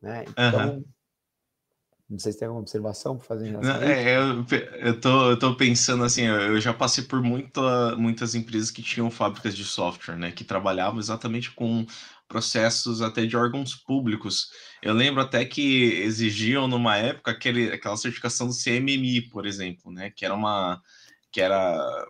[0.00, 0.24] Né?
[0.30, 0.84] Então, uhum.
[2.08, 4.46] Não sei se tem alguma observação para fazer em relação Não, é, eu,
[4.80, 9.10] eu, tô, eu tô pensando assim, eu já passei por muita, muitas empresas que tinham
[9.10, 10.30] fábricas de software, né?
[10.30, 11.84] Que trabalhavam exatamente com
[12.28, 14.50] processos até de órgãos públicos.
[14.80, 20.10] Eu lembro até que exigiam numa época aquele, aquela certificação do CMMI, por exemplo, né?
[20.14, 20.80] Que era uma
[21.32, 22.06] que era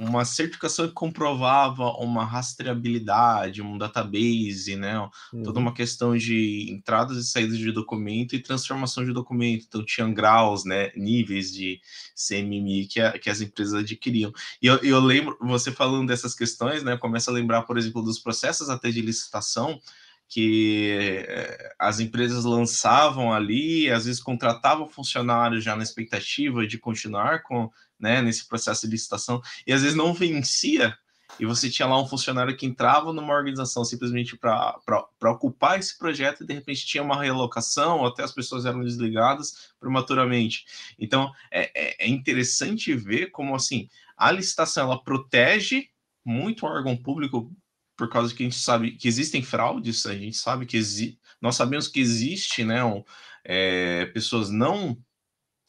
[0.00, 4.98] uma certificação que comprovava uma rastreabilidade, um database, né?
[5.30, 5.42] Uhum.
[5.42, 9.66] Toda uma questão de entradas e saídas de documento e transformação de documento.
[9.68, 10.90] Então, tinham graus, né?
[10.96, 11.82] Níveis de
[12.16, 14.32] CMMI que, a, que as empresas adquiriam.
[14.62, 16.96] E eu, eu lembro, você falando dessas questões, né?
[16.96, 19.78] Começa a lembrar, por exemplo, dos processos até de licitação,
[20.26, 27.42] que eh, as empresas lançavam ali, às vezes contratavam funcionários já na expectativa de continuar
[27.42, 27.68] com,
[28.00, 30.96] né, nesse processo de licitação, e às vezes não vencia,
[31.38, 36.42] e você tinha lá um funcionário que entrava numa organização simplesmente para ocupar esse projeto,
[36.42, 40.64] e de repente tinha uma realocação, ou até as pessoas eram desligadas prematuramente.
[40.98, 45.88] Então, é, é, é interessante ver como, assim, a licitação, ela protege
[46.24, 47.50] muito o órgão público
[47.96, 51.54] por causa que a gente sabe que existem fraudes, a gente sabe que existe, nós
[51.54, 53.04] sabemos que existe, né, um,
[53.44, 54.96] é, pessoas não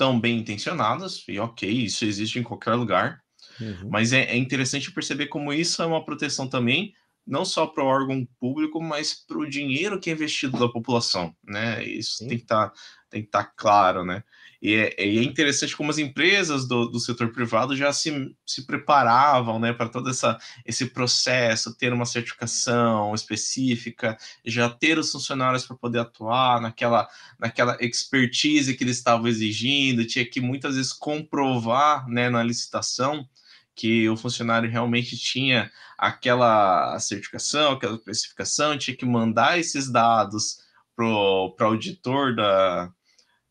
[0.01, 3.21] tão bem intencionadas, e ok, isso existe em qualquer lugar,
[3.59, 3.87] uhum.
[3.87, 6.91] mas é, é, interessante perceber como isso é uma proteção também,
[7.25, 11.35] não só para o órgão público, mas para o dinheiro que é investido da população,
[11.47, 12.29] né, isso Sim.
[12.29, 12.75] tem que estar tá,
[13.13, 14.23] estar tá claro, né,
[14.61, 18.65] e é, e é, interessante como as empresas do, do setor privado já se, se
[18.67, 25.65] preparavam né, para todo essa, esse processo, ter uma certificação específica, já ter os funcionários
[25.65, 32.07] para poder atuar naquela, naquela expertise que eles estavam exigindo, tinha que muitas vezes comprovar
[32.07, 33.27] né, na licitação
[33.73, 40.59] que o funcionário realmente tinha aquela certificação, aquela especificação, tinha que mandar esses dados
[40.95, 42.93] para o auditor da,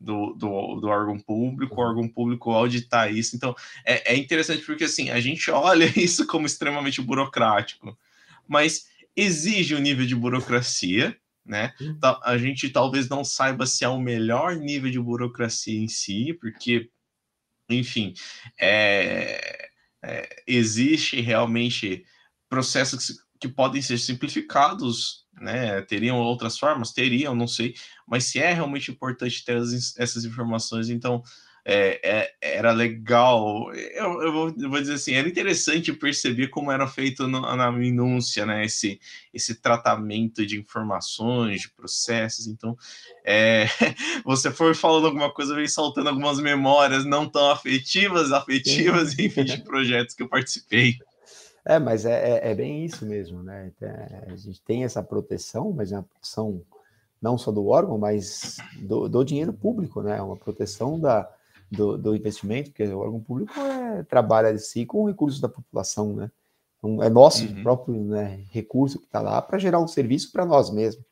[0.01, 1.87] do, do, do, órgão público, o uhum.
[1.87, 3.35] órgão público auditar isso.
[3.35, 7.97] Então, é, é interessante porque, assim, a gente olha isso como extremamente burocrático,
[8.47, 11.73] mas exige um nível de burocracia, né?
[12.23, 16.89] A gente talvez não saiba se é o melhor nível de burocracia em si, porque,
[17.69, 18.13] enfim,
[18.59, 19.69] é,
[20.03, 22.05] é, existe realmente
[22.49, 25.81] processos que, que podem ser simplificados né?
[25.81, 26.91] Teriam outras formas?
[26.91, 27.75] Teriam, não sei.
[28.07, 31.23] Mas se é realmente importante ter as, essas informações, então
[31.63, 33.71] é, é, era legal.
[33.73, 37.71] Eu, eu, vou, eu, vou, dizer assim, era interessante perceber como era feito no, na
[37.71, 38.65] minúcia, né?
[38.65, 38.99] Esse,
[39.33, 42.47] esse tratamento de informações, de processos.
[42.47, 42.75] Então,
[43.23, 43.67] é,
[44.25, 49.57] você for falando alguma coisa, vem saltando algumas memórias não tão afetivas, afetivas, enfim, de
[49.63, 50.97] projetos que eu participei.
[51.65, 53.71] É, mas é, é, é, bem isso mesmo, né?
[54.27, 56.61] A gente tem essa proteção, mas é uma proteção
[57.21, 60.19] não só do órgão, mas do, do dinheiro público, né?
[60.21, 61.29] Uma proteção da,
[61.71, 66.31] do, do, investimento, porque o órgão público é, trabalha si com recursos da população, né?
[66.79, 67.61] Então, é nosso uhum.
[67.61, 71.05] próprio né, recurso que está lá para gerar um serviço para nós mesmos,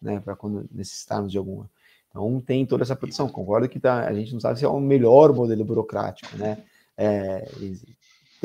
[0.00, 0.20] né?
[0.20, 1.70] Para quando necessitarmos de alguma.
[2.10, 3.28] Então tem toda essa proteção.
[3.28, 6.58] Concordo que tá, a gente não sabe se é o melhor modelo burocrático, né?
[6.98, 7.46] É,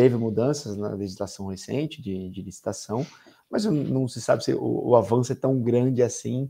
[0.02, 3.06] teve mudanças na legislação recente de, de licitação,
[3.48, 6.50] mas não se sabe se o, o avanço é tão grande assim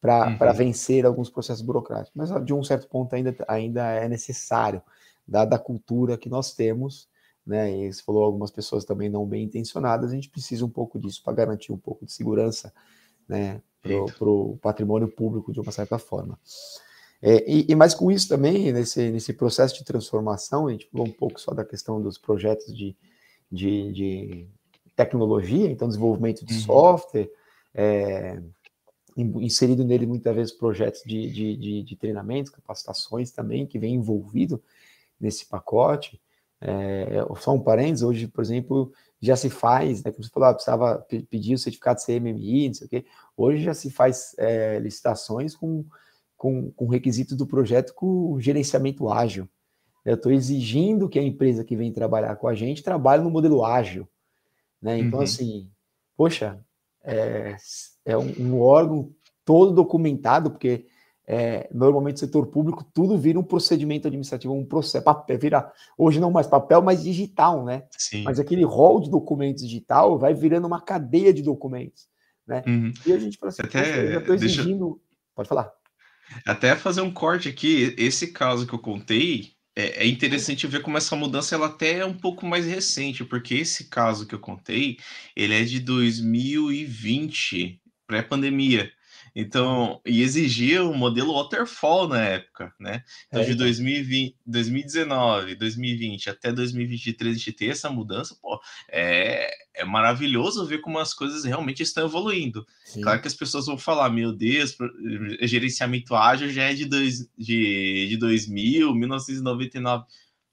[0.00, 0.54] para uhum.
[0.54, 2.12] vencer alguns processos burocráticos.
[2.14, 4.80] Mas de um certo ponto ainda, ainda é necessário,
[5.26, 7.08] dada a cultura que nós temos,
[7.44, 7.76] né?
[7.76, 11.24] E você falou algumas pessoas também não bem intencionadas, a gente precisa um pouco disso
[11.24, 12.72] para garantir um pouco de segurança,
[13.28, 13.60] né?
[13.82, 16.38] Para o patrimônio público de uma certa forma.
[17.22, 21.06] É, e, e mais com isso também, nesse, nesse processo de transformação, a gente falou
[21.06, 22.96] um pouco só da questão dos projetos de,
[23.50, 24.48] de, de
[24.96, 26.60] tecnologia, então desenvolvimento de uhum.
[26.60, 27.30] software,
[27.72, 28.42] é,
[29.16, 34.60] inserido nele muitas vezes projetos de, de, de, de treinamentos, capacitações também, que vem envolvido
[35.20, 36.20] nesse pacote.
[36.60, 40.54] É, só um parênteses, hoje, por exemplo, já se faz, né, como você falou, ah,
[40.54, 43.06] precisava pedir o certificado CMMI, não sei o quê,
[43.36, 45.84] hoje já se faz é, licitações com
[46.42, 49.48] com, com requisitos do projeto com gerenciamento ágil.
[50.04, 53.64] Eu estou exigindo que a empresa que vem trabalhar com a gente trabalhe no modelo
[53.64, 54.08] ágil.
[54.82, 54.98] Né?
[54.98, 55.24] Então, uhum.
[55.24, 55.70] assim,
[56.16, 56.58] poxa,
[57.04, 57.54] é,
[58.04, 59.08] é um, um, órgão
[59.44, 60.84] todo documentado, porque
[61.28, 66.18] é, normalmente o setor público tudo vira um procedimento administrativo, um processo, papel, vira, hoje
[66.18, 67.84] não mais papel, mas digital, né?
[67.96, 68.24] Sim.
[68.24, 72.08] Mas aquele rol de documentos digital vai virando uma cadeia de documentos,
[72.44, 72.64] né?
[72.66, 72.92] Uhum.
[73.06, 74.86] E a gente fala assim, Até, eu já estou exigindo...
[74.86, 75.12] Deixa...
[75.36, 75.81] Pode falar.
[76.46, 80.96] Até fazer um corte aqui, esse caso que eu contei, é, é, interessante ver como
[80.98, 84.98] essa mudança ela até é um pouco mais recente, porque esse caso que eu contei,
[85.36, 88.92] ele é de 2020, pré-pandemia.
[89.34, 93.02] Então, e exigia um modelo waterfall na época, né?
[93.28, 99.50] Então, é, de 2020, 2019, 2020 até 2023, a gente ter essa mudança, pô, é,
[99.74, 102.66] é maravilhoso ver como as coisas realmente estão evoluindo.
[102.84, 103.00] Sim.
[103.00, 104.76] Claro que as pessoas vão falar, meu Deus,
[105.42, 110.04] gerenciamento ágil já é de, dois, de, de 2000, 1999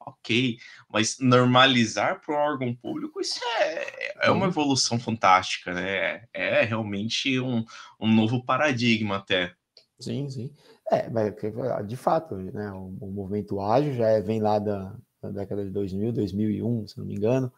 [0.10, 0.58] ok,
[0.92, 6.24] mas normalizar para o órgão público, isso é, é uma evolução fantástica, né?
[6.34, 7.64] É realmente um,
[8.00, 9.54] um novo paradigma até.
[10.00, 10.52] Sim, sim.
[10.92, 11.10] É,
[11.84, 15.70] de fato, né, o, o movimento ágil já é, vem lá da, da, década de
[15.70, 17.52] 2000, 2001, se não me engano,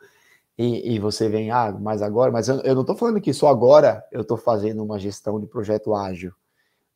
[0.58, 3.48] e, e, você vem, ah, mas agora, mas eu, eu não estou falando que só
[3.48, 6.34] agora eu estou fazendo uma gestão de projeto ágil,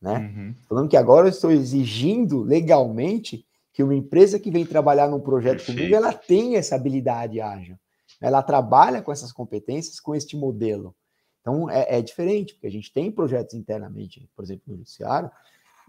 [0.01, 0.19] né?
[0.19, 0.55] Uhum.
[0.67, 5.57] Falando que agora eu estou exigindo legalmente que uma empresa que vem trabalhar num projeto
[5.57, 5.77] Perfeito.
[5.77, 7.77] comigo, ela tem essa habilidade ágil.
[8.21, 10.95] Ela trabalha com essas competências, com este modelo.
[11.41, 15.29] Então, é, é diferente, porque a gente tem projetos internamente, por exemplo, no judiciário,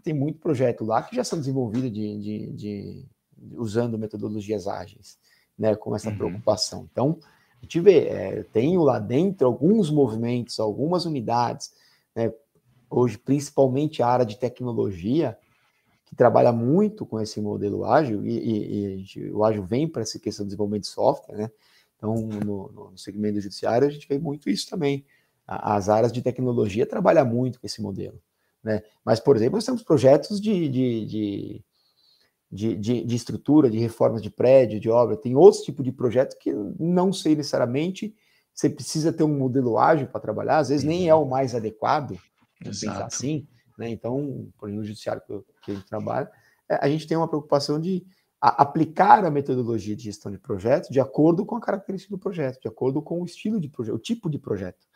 [0.02, 3.06] tem muito projeto lá que já são desenvolvidos de, de, de
[3.52, 5.16] usando metodologias ágeis,
[5.56, 6.16] né, com essa uhum.
[6.16, 6.88] preocupação.
[6.90, 7.20] Então,
[7.62, 11.72] a gente vê, é, tenho lá dentro alguns movimentos, algumas unidades,
[12.16, 12.32] né,
[12.90, 15.38] hoje principalmente a área de tecnologia,
[16.06, 20.18] que trabalha muito com esse modelo ágil, e, e, e o ágil vem para essa
[20.18, 21.50] questão de desenvolvimento de software, né?
[21.96, 25.04] Então, no, no, segmento judiciário, a gente vê muito isso também.
[25.46, 28.20] As áreas de tecnologia trabalham muito com esse modelo.
[28.62, 28.82] Né?
[29.04, 31.64] Mas, por exemplo, nós temos projetos de, de, de
[32.48, 36.52] de, de, estrutura, de reformas de prédio, de obra, tem outros tipos de projetos que
[36.78, 38.14] não sei necessariamente
[38.54, 42.16] você precisa ter um modelo ágil para trabalhar, às vezes nem é o mais adequado,
[42.58, 43.90] pensar assim, né?
[43.90, 46.30] Então, por exemplo, no judiciário que, que a gente trabalha,
[46.68, 48.06] é, a gente tem uma preocupação de
[48.40, 52.68] aplicar a metodologia de gestão de projeto de acordo com a característica do projeto, de
[52.68, 54.86] acordo com o estilo de projeto, o tipo de projeto.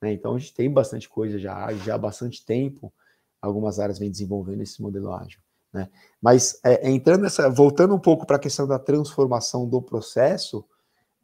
[0.00, 0.12] Né?
[0.12, 2.92] Então, a gente tem bastante coisa já, já há bastante tempo,
[3.40, 5.40] algumas áreas vêm desenvolvendo esse modelo ágil.
[5.72, 5.88] Né?
[6.20, 10.64] Mas é, entrando nessa, voltando um pouco para a questão da transformação do processo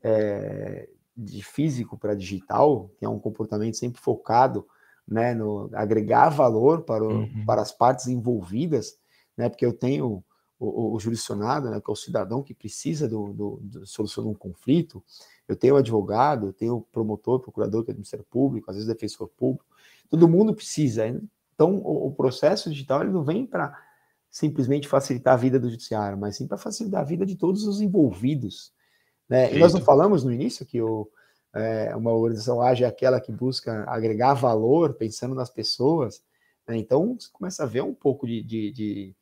[0.03, 4.67] é, de físico para digital, que é um comportamento sempre focado
[5.09, 7.45] né, no agregar valor para, o, uhum.
[7.47, 8.99] para as partes envolvidas,
[9.37, 10.23] né, porque eu tenho
[10.59, 14.35] o, o jurisdicionado, né, que é o cidadão que precisa do, do, do solucionar um
[14.35, 15.03] conflito,
[15.49, 18.77] eu tenho o advogado, eu tenho o promotor, procurador, que é o Ministério Público, às
[18.77, 19.65] vezes defensor público,
[20.11, 21.07] todo mundo precisa.
[21.55, 23.75] Então, o, o processo digital ele não vem para
[24.31, 27.81] simplesmente facilitar a vida do judiciário, mas sim para facilitar a vida de todos os
[27.81, 28.73] envolvidos.
[29.29, 29.55] Né?
[29.55, 31.11] E nós não falamos no início que o,
[31.55, 36.23] é, uma organização ágil é aquela que busca agregar valor pensando nas pessoas.
[36.67, 36.77] Né?
[36.77, 39.15] Então, você começa a ver um pouco de, de, de,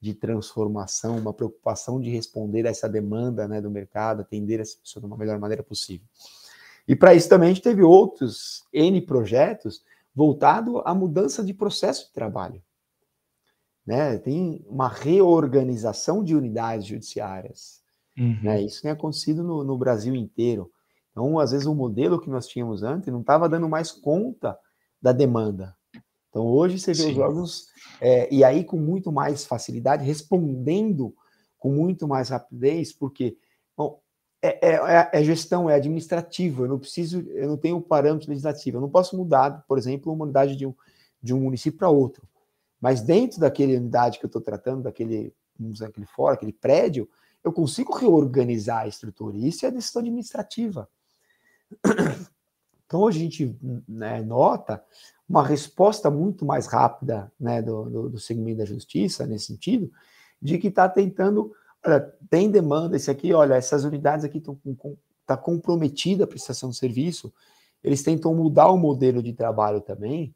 [0.00, 5.00] de, transformação, uma preocupação de responder a essa demanda né, do mercado, atender essa pessoa
[5.00, 6.06] de uma melhor maneira possível.
[6.86, 12.06] E para isso também a gente teve outros N projetos voltado à mudança de processo
[12.06, 12.62] de trabalho
[13.86, 14.16] né?
[14.18, 17.82] Tem uma reorganização de unidades judiciárias,
[18.16, 18.38] uhum.
[18.42, 18.62] né?
[18.62, 20.70] Isso tem acontecido no, no, Brasil inteiro.
[21.12, 24.58] Então, às vezes, o modelo que nós tínhamos antes não estava dando mais conta
[25.00, 25.76] da demanda.
[26.30, 27.12] Então, hoje você vê Sim.
[27.12, 27.66] os órgãos,
[28.00, 31.14] é, e aí com muito mais facilidade, respondendo
[31.58, 33.36] com muito mais rapidez, porque
[33.76, 34.00] bom,
[34.40, 38.78] é, é, é, é gestão, é administrativo, eu não preciso, eu não tenho parâmetro legislativo,
[38.78, 40.74] eu não posso mudar, por exemplo, uma unidade de um,
[41.22, 42.26] de um município para outro.
[42.80, 45.32] Mas dentro daquela unidade que eu estou tratando, daquele,
[45.86, 47.08] aquele fora, aquele prédio,
[47.44, 49.36] eu consigo reorganizar a estrutura.
[49.36, 50.88] E isso é decisão administrativa.
[52.84, 53.56] Então, a gente
[53.88, 54.84] né, nota
[55.26, 59.90] uma resposta muito mais rápida né, do, do, do, segmento da justiça, nesse sentido,
[60.42, 64.94] de que está tentando, olha, tem demanda, esse aqui, olha, essas unidades aqui estão com,
[65.24, 67.32] tá comprometida a prestação de serviço,
[67.82, 70.34] eles tentam mudar o modelo de trabalho também,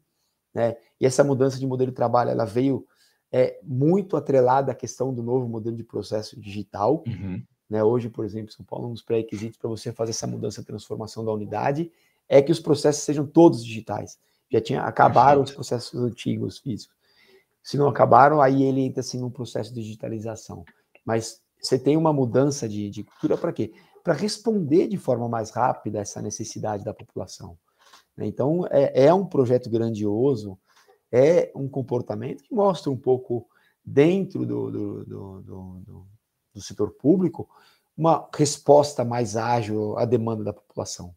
[0.51, 0.77] né?
[0.99, 2.87] E essa mudança de modelo de trabalho ela veio
[3.31, 7.03] é, muito atrelada à questão do novo modelo de processo digital.
[7.05, 7.43] Uhum.
[7.69, 7.83] Né?
[7.83, 11.31] Hoje, por exemplo, São Paulo, um dos pré-requisitos para você fazer essa mudança, transformação da
[11.31, 11.91] unidade,
[12.27, 14.17] é que os processos sejam todos digitais.
[14.49, 15.49] Já tinha acabaram Perfeito.
[15.49, 16.95] os processos antigos físicos.
[17.61, 20.63] Se não acabaram, aí ele entra assim num processo de digitalização.
[21.05, 23.73] Mas você tem uma mudança de, de cultura para quê?
[24.03, 27.57] Para responder de forma mais rápida essa necessidade da população.
[28.15, 28.25] Né?
[28.25, 30.57] Então, é, é um projeto grandioso,
[31.11, 33.47] é um comportamento que mostra um pouco
[33.83, 36.07] dentro do, do, do, do,
[36.57, 37.47] do setor público
[37.97, 41.15] uma resposta mais ágil à demanda da população.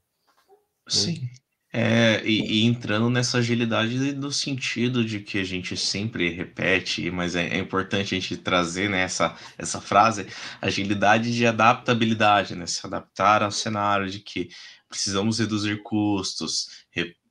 [0.88, 1.28] Sim.
[1.72, 7.36] É, e, e, entrando nessa agilidade no sentido de que a gente sempre repete, mas
[7.36, 10.26] é, é importante a gente trazer né, essa, essa frase,
[10.60, 12.66] agilidade de adaptabilidade, né?
[12.66, 14.48] Se adaptar ao cenário de que
[14.88, 16.84] precisamos reduzir custos,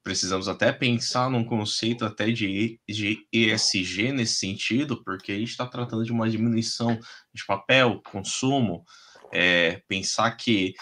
[0.04, 5.66] precisamos até pensar num conceito até de, de ESG nesse sentido, porque a gente está
[5.66, 7.00] tratando de uma diminuição
[7.34, 8.84] de papel, consumo,
[9.32, 10.74] é, pensar que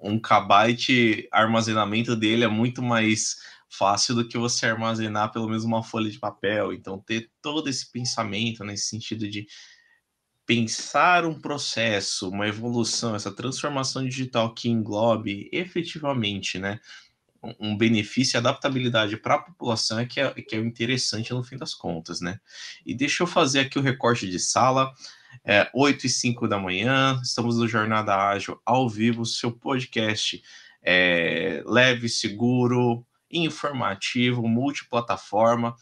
[0.00, 3.36] um kbyte armazenamento dele é muito mais
[3.68, 6.72] fácil do que você armazenar pelo menos uma folha de papel.
[6.72, 9.46] Então, ter todo esse pensamento nesse sentido de
[10.46, 16.80] pensar um processo, uma evolução, essa transformação digital que englobe efetivamente, né,
[17.58, 21.42] um benefício e adaptabilidade para a população é que, é que é o interessante no
[21.42, 22.38] fim das contas, né?
[22.84, 24.92] E deixa eu fazer aqui o recorte de sala.
[25.44, 30.42] É, 8 e 5 da manhã, estamos no Jornada Ágil ao vivo, seu podcast
[30.82, 35.74] é, leve, seguro, informativo, multiplataforma.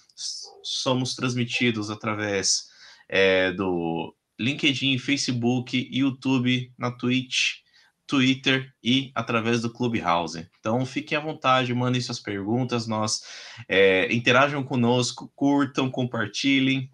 [0.62, 2.68] Somos transmitidos através
[3.08, 7.62] é, do LinkedIn, Facebook, YouTube, na Twitch,
[8.08, 10.48] Twitter e através do Clubhouse.
[10.58, 13.22] Então fiquem à vontade, mandem suas perguntas, nós
[13.68, 16.90] é, interajam conosco, curtam, compartilhem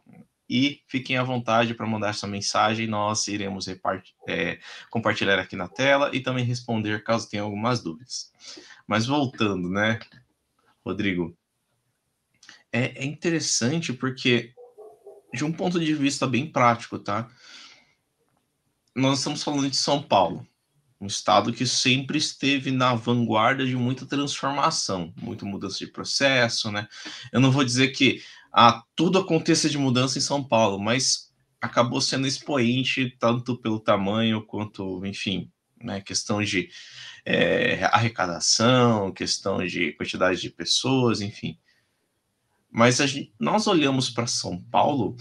[0.51, 2.89] e fiquem à vontade para mandar sua mensagem.
[2.89, 3.69] Nós iremos
[4.29, 4.59] é,
[4.91, 8.33] compartilhar aqui na tela e também responder caso tenha algumas dúvidas.
[8.87, 10.01] Mas voltando, né,
[10.85, 11.35] Rodrigo?
[12.73, 14.53] É, é interessante porque,
[15.33, 17.31] de um ponto de vista bem prático, tá?
[18.97, 20.47] Nós estamos falando de São Paulo
[21.05, 26.89] um estado que sempre esteve na vanguarda de muita transformação, muita mudança de processo, né?
[27.31, 31.31] Eu não vou dizer que ah, tudo aconteça de mudança em São Paulo, mas
[31.61, 36.71] acabou sendo expoente tanto pelo tamanho quanto, enfim, né, questão de
[37.25, 41.59] é, arrecadação, questão de quantidade de pessoas, enfim.
[42.71, 45.17] Mas gente, nós olhamos para São Paulo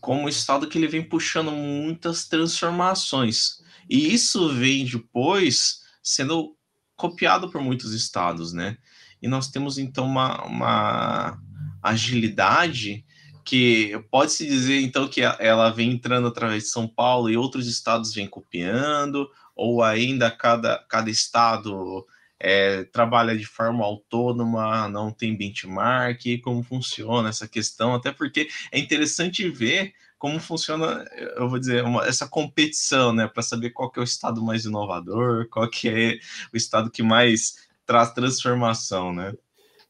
[0.00, 6.56] como um estado que ele vem puxando muitas transformações e isso vem depois sendo
[6.96, 8.76] copiado por muitos estados, né?
[9.20, 11.38] E nós temos então uma, uma
[11.82, 13.04] agilidade
[13.44, 18.14] que pode-se dizer então que ela vem entrando através de São Paulo e outros estados
[18.14, 22.06] vêm copiando, ou ainda cada, cada estado
[22.40, 28.78] é, trabalha de forma autônoma, não tem benchmark, como funciona essa questão, até porque é
[28.78, 29.92] interessante ver
[30.24, 31.04] como funciona,
[31.36, 34.64] eu vou dizer, uma, essa competição, né, para saber qual que é o estado mais
[34.64, 36.18] inovador, qual que é
[36.50, 39.34] o estado que mais traz transformação, né?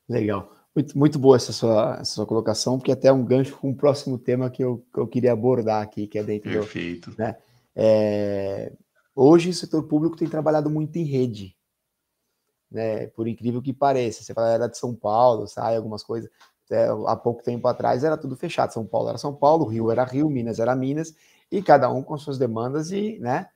[0.08, 0.52] Legal.
[0.74, 3.76] Muito, muito boa essa sua, essa sua colocação, porque até é um gancho com o
[3.76, 7.12] próximo tema que eu, que eu queria abordar aqui, que é dentro Perfeito.
[7.12, 7.16] do...
[7.16, 7.36] Né?
[7.76, 8.72] É,
[9.14, 11.54] hoje o setor público tem trabalhado muito em rede,
[12.68, 13.06] né?
[13.06, 14.24] Por incrível que pareça.
[14.24, 16.28] Você fala, era de São Paulo, sai algumas coisas
[16.70, 18.72] é, há pouco tempo atrás era tudo fechado.
[18.72, 21.14] São Paulo era São Paulo, Rio era Rio, Minas era Minas,
[21.50, 23.48] e cada um com suas demandas e, né?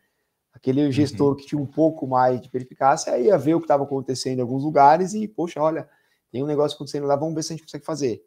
[0.52, 0.92] Aquele uhum.
[0.92, 1.36] gestor uhum.
[1.36, 4.64] que tinha um pouco mais de perspicácia ia ver o que estava acontecendo em alguns
[4.64, 5.88] lugares e, poxa, olha,
[6.30, 8.24] tem um negócio acontecendo lá, vamos ver se a gente consegue fazer.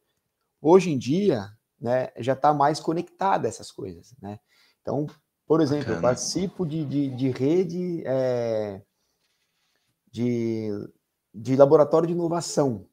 [0.62, 4.40] Hoje em dia, né, já está mais conectada essas coisas, né?
[4.82, 5.08] Então,
[5.46, 5.98] por exemplo, Bacana.
[5.98, 8.82] eu participo de, de, de rede é,
[10.12, 10.70] de,
[11.34, 12.88] de laboratório de inovação,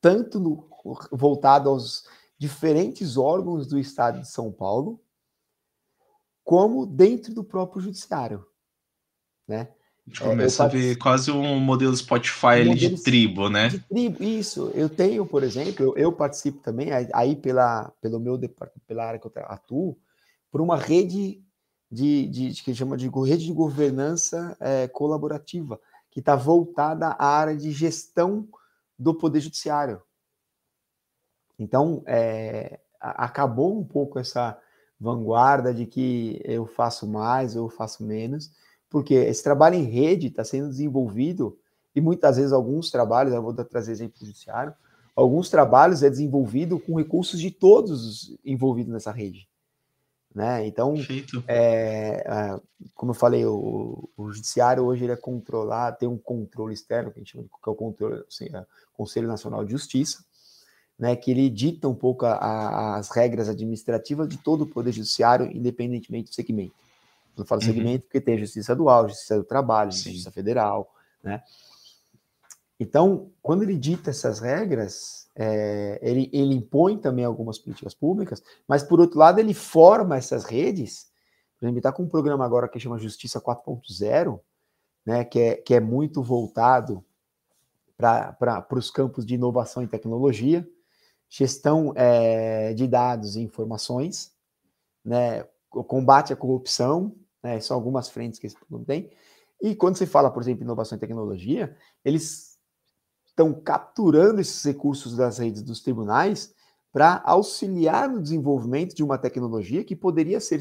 [0.00, 0.68] tanto no,
[1.12, 2.04] voltado aos
[2.38, 5.00] diferentes órgãos do Estado de São Paulo,
[6.42, 8.46] como dentro do próprio judiciário,
[9.46, 9.68] né?
[10.06, 13.68] A gente começa é, a ver quase um modelo Spotify um de tribo, né?
[13.68, 14.70] De tribo, isso.
[14.74, 18.38] Eu tenho, por exemplo, eu, eu, participo também, aí pela, pelo meu
[18.86, 19.98] pela área que eu atuo,
[20.50, 21.40] por uma rede
[21.90, 25.78] de, de, de que chama de rede de governança é, colaborativa,
[26.10, 28.48] que está voltada à área de gestão
[29.00, 30.02] do Poder Judiciário.
[31.58, 34.58] Então, é, acabou um pouco essa
[35.00, 38.52] vanguarda de que eu faço mais, eu faço menos,
[38.90, 41.58] porque esse trabalho em rede está sendo desenvolvido,
[41.94, 44.74] e muitas vezes alguns trabalhos, eu vou trazer exemplo judiciário,
[45.16, 49.49] alguns trabalhos é desenvolvido com recursos de todos envolvidos nessa rede.
[50.32, 50.66] Né?
[50.66, 50.94] Então,
[51.48, 52.60] é, é,
[52.94, 57.18] como eu falei, o, o, judiciário hoje ele é controlado, tem um controle externo, que
[57.18, 60.24] a gente chama de que é o controle, assim, é, Conselho Nacional de Justiça,
[60.96, 64.92] né, que ele dita um pouco a, a, as regras administrativas de todo o Poder
[64.92, 66.74] Judiciário, independentemente do segmento.
[67.36, 67.66] Eu falo uhum.
[67.66, 70.10] segmento porque tem a Justiça Dual, Justiça do Trabalho, Sim.
[70.10, 71.42] Justiça Federal, né?
[72.78, 78.82] Então, quando ele dita essas regras, é, ele, ele impõe também algumas políticas públicas, mas,
[78.82, 81.10] por outro lado, ele forma essas redes.
[81.58, 84.38] Por exemplo, está com um programa agora que chama Justiça 4.0,
[85.06, 87.02] né, que, é, que é muito voltado
[87.96, 90.66] para os campos de inovação e tecnologia
[91.30, 94.32] gestão é, de dados e informações,
[95.04, 99.08] né, combate à corrupção, né, são algumas frentes que esse programa tem.
[99.62, 102.49] E quando se fala, por exemplo, inovação e tecnologia, eles
[103.40, 106.54] estão capturando esses recursos das redes dos tribunais
[106.92, 110.60] para auxiliar no desenvolvimento de uma tecnologia que poderia ser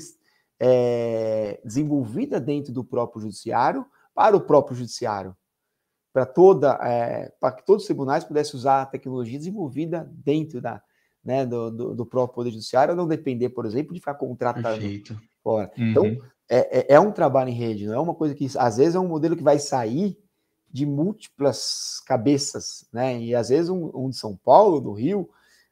[0.60, 5.36] é, desenvolvida dentro do próprio judiciário para o próprio judiciário
[6.14, 10.82] para toda é, para que todos os tribunais pudessem usar a tecnologia desenvolvida dentro da,
[11.24, 14.82] né, do, do, do, próprio Poder Judiciário, não depender, por exemplo, de ficar contratado
[15.44, 15.72] fora.
[15.78, 16.10] Então, uhum.
[16.10, 19.00] Então, é, é, um trabalho em rede, não é uma coisa que, às vezes, é
[19.00, 20.18] um modelo que vai sair
[20.72, 23.20] de múltiplas cabeças, né?
[23.20, 25.30] E às vezes um, um de São Paulo, do Rio,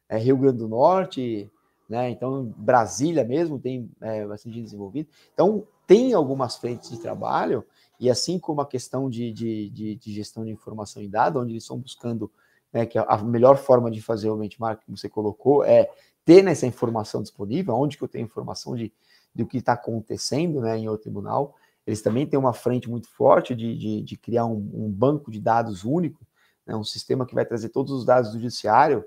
[0.08, 1.50] é, Rio Grande do Norte,
[1.88, 2.10] né?
[2.10, 5.08] Então, Brasília mesmo tem é, bastante desenvolvido.
[5.32, 7.64] Então, tem algumas frentes de trabalho,
[7.98, 11.52] e assim como a questão de, de, de, de gestão de informação e dados, onde
[11.52, 12.30] eles estão buscando
[12.72, 15.90] né, que a melhor forma de fazer o benchmark que você colocou é
[16.24, 18.92] ter essa informação disponível, onde que eu tenho informação de,
[19.34, 21.56] de o que está acontecendo né, em outro tribunal.
[21.88, 25.40] Eles também têm uma frente muito forte de, de, de criar um, um, banco de
[25.40, 26.20] dados único,
[26.66, 29.02] né, um sistema que vai trazer todos os dados do judiciário,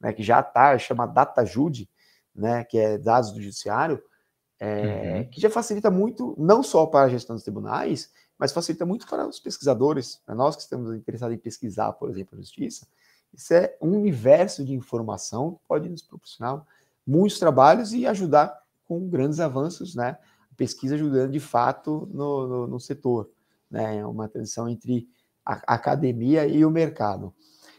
[0.00, 1.88] né, que já está, chama DataJude,
[2.34, 4.02] né, que é dados do judiciário,
[4.58, 5.30] é, uhum.
[5.30, 9.28] que já facilita muito, não só para a gestão dos tribunais, mas facilita muito para
[9.28, 12.84] os pesquisadores, né, nós que estamos interessados em pesquisar, por exemplo, a justiça,
[13.32, 16.66] isso é um universo de informação que pode nos proporcionar
[17.06, 20.18] muitos trabalhos e ajudar com grandes avanços, né?
[20.56, 23.30] Pesquisa ajudando de fato no, no, no setor,
[23.70, 23.98] né?
[23.98, 25.08] É uma transição entre
[25.44, 27.34] a academia e o mercado.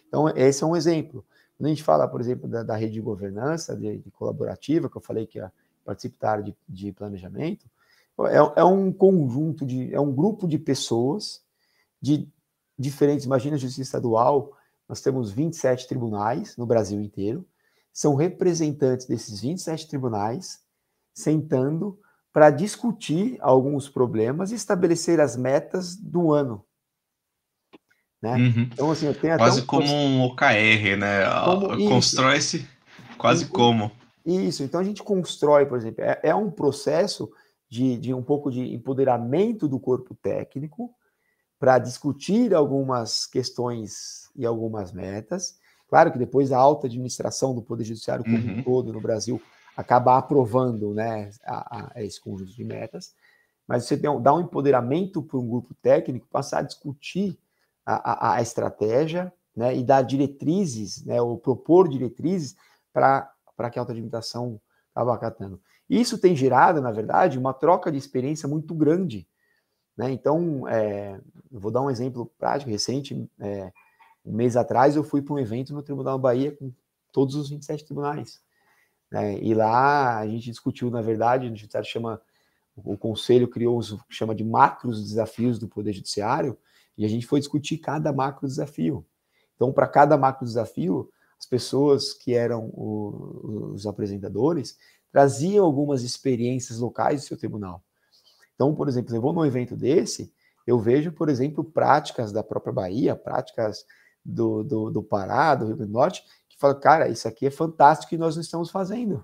[0.08, 1.26] Então, esse é um exemplo.
[1.58, 4.98] Quando a gente fala, por exemplo, da, da rede de governança, de, de, colaborativa, que
[4.98, 5.50] eu falei que é
[5.84, 7.66] participar de, de planejamento,
[8.30, 11.44] é, é, um conjunto de, é um grupo de pessoas
[12.02, 12.30] de
[12.78, 14.52] diferentes, imagina a justiça estadual,
[14.88, 17.46] nós temos 27 tribunais no Brasil inteiro,
[17.92, 20.62] são representantes desses 27 tribunais
[21.14, 21.98] sentando
[22.36, 26.66] para discutir alguns problemas e estabelecer as metas do ano.
[28.22, 28.36] Né?
[28.36, 28.70] Uhum.
[28.74, 29.66] Então, assim, eu tenho Quase um...
[29.66, 31.24] como um OKR, né?
[31.88, 32.68] Constrói-se
[33.18, 33.90] quase como.
[34.26, 37.32] Isso, então a gente constrói, por exemplo, é, é um processo
[37.70, 40.94] de, de um pouco de empoderamento do corpo técnico
[41.58, 45.58] para discutir algumas questões e algumas metas.
[45.88, 48.60] Claro que depois a alta administração do Poder Judiciário como uhum.
[48.60, 49.42] um todo no Brasil
[49.76, 53.14] acaba aprovando né, a, a esse conjunto de metas,
[53.68, 57.38] mas você dá um empoderamento para um grupo técnico passar a discutir
[57.86, 62.56] a, a, a estratégia né, e dar diretrizes, né, ou propor diretrizes
[62.94, 64.60] para que a administração
[64.90, 65.60] estava acatando.
[65.90, 69.28] Isso tem gerado, na verdade, uma troca de experiência muito grande.
[69.96, 70.12] Né?
[70.12, 71.20] Então, é,
[71.52, 73.30] vou dar um exemplo prático, recente.
[73.40, 73.72] É,
[74.26, 76.72] um mês atrás eu fui para um evento no Tribunal Bahia com
[77.12, 78.42] todos os 27 tribunais.
[79.16, 79.40] Né?
[79.42, 82.22] E lá a gente discutiu, na verdade, o judiciário chama,
[82.76, 86.58] o conselho criou o que chama de macros desafios do Poder Judiciário,
[86.98, 89.06] e a gente foi discutir cada macro desafio.
[89.56, 91.10] Então, para cada macro desafio,
[91.40, 94.78] as pessoas que eram o, os apresentadores
[95.14, 97.82] traziam algumas experiências locais do seu tribunal.
[98.54, 100.34] Então, por exemplo, eu vou num evento desse,
[100.68, 103.86] eu vejo, por exemplo, práticas da própria Bahia, práticas
[104.26, 106.24] do, do, do Pará, do Rio Grande do Norte,
[106.56, 109.24] que falam, cara, isso aqui é fantástico e nós não estamos fazendo.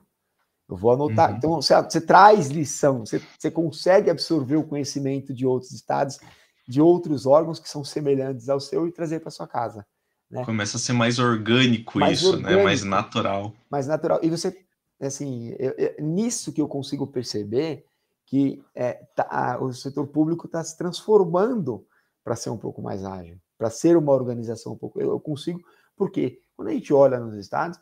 [0.69, 1.31] Eu vou anotar.
[1.31, 1.37] Uhum.
[1.37, 6.19] Então, você, você, traz lição, você, você consegue absorver o conhecimento de outros estados,
[6.67, 9.85] de outros órgãos que são semelhantes ao seu e trazer para sua casa.
[10.29, 10.45] Né?
[10.45, 12.63] Começa a ser mais orgânico mais isso, orgânico, né?
[12.63, 13.53] Mais natural.
[13.69, 14.19] Mais natural.
[14.23, 14.57] E você,
[15.01, 17.85] assim, eu, eu, nisso que eu consigo perceber
[18.25, 21.85] que é, tá, o setor público está se transformando
[22.23, 25.01] para ser um pouco mais ágil, para ser uma organização um pouco.
[25.01, 25.59] Eu, eu, consigo,
[25.97, 27.79] porque quando a gente olha nos estados,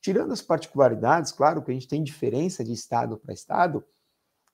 [0.00, 3.84] tirando as particularidades, claro que a gente tem diferença de estado para estado,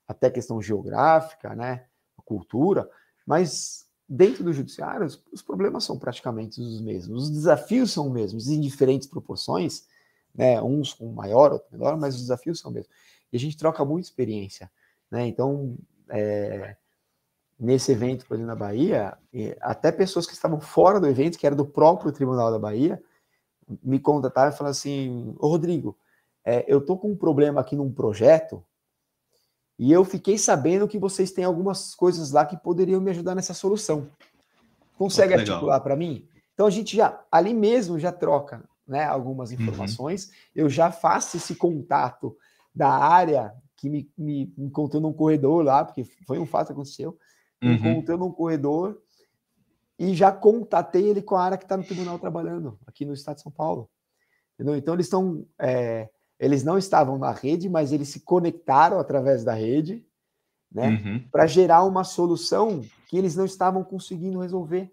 [0.07, 1.87] até questão geográfica, né,
[2.25, 2.89] cultura,
[3.25, 8.49] mas dentro do judiciário os problemas são praticamente os mesmos, os desafios são os mesmos,
[8.49, 9.87] em diferentes proporções,
[10.35, 12.95] né, uns com maior, outro menor, mas os desafios são os mesmos.
[13.33, 14.71] E a gente troca muita experiência.
[15.11, 15.27] Né?
[15.27, 15.77] Então,
[16.11, 16.77] é,
[17.59, 19.17] nesse evento, por exemplo, na Bahia,
[19.61, 23.03] até pessoas que estavam fora do evento, que era do próprio Tribunal da Bahia,
[23.83, 25.97] me contataram e falaram assim: Ô Rodrigo,
[26.45, 28.63] é, eu tô com um problema aqui num projeto
[29.79, 33.53] e eu fiquei sabendo que vocês têm algumas coisas lá que poderiam me ajudar nessa
[33.53, 34.09] solução.
[34.97, 36.27] Consegue oh, articular para mim?
[36.55, 39.57] Então a gente já ali mesmo já troca né, algumas uhum.
[39.57, 40.33] informações, uhum.
[40.55, 42.37] eu já faço esse contato
[42.75, 47.19] da área que me, me encontrou num corredor lá, porque foi um fato que aconteceu,
[47.63, 47.73] uhum.
[47.73, 48.99] encontrou num corredor
[49.99, 53.37] e já contatei ele com a área que está no tribunal trabalhando, aqui no estado
[53.37, 53.89] de São Paulo.
[54.55, 54.77] Entendeu?
[54.77, 55.47] Então eles estão.
[55.59, 60.07] É, eles não estavam na rede, mas eles se conectaram através da rede,
[60.71, 60.89] né?
[60.89, 61.29] Uhum.
[61.31, 64.93] Para gerar uma solução que eles não estavam conseguindo resolver.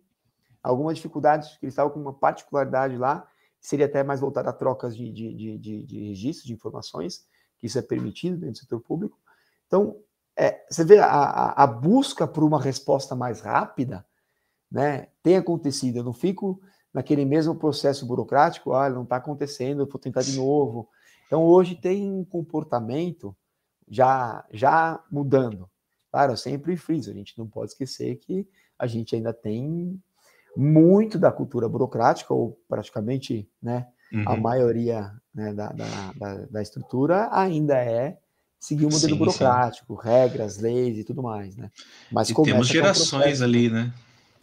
[0.61, 3.27] Alguma dificuldade, que eles estavam com uma particularidade lá,
[3.59, 7.25] seria até mais voltada a trocas de, de, de, de, de registro de informações,
[7.57, 9.17] que isso é permitido dentro do setor público.
[9.67, 9.97] Então,
[10.37, 14.05] é, você vê a, a, busca por uma resposta mais rápida,
[14.73, 15.97] né, tem acontecido.
[15.97, 16.59] Eu não fico
[16.91, 20.89] naquele mesmo processo burocrático, olha, ah, não está acontecendo, eu vou tentar de novo.
[21.27, 23.35] Então, hoje tem um comportamento
[23.87, 25.69] já, já mudando.
[26.11, 28.47] Claro, eu sempre friso, a gente não pode esquecer que
[28.77, 30.01] a gente ainda tem
[30.55, 34.23] muito da cultura burocrática, ou praticamente, né, Uhum.
[34.27, 38.15] A maioria né, da, da, da, da, estrutura ainda é
[38.59, 40.07] seguir o modelo sim, burocrático, sim.
[40.07, 41.71] regras, leis e tudo mais, né?
[42.11, 43.91] Mas e temos gerações um ali, né?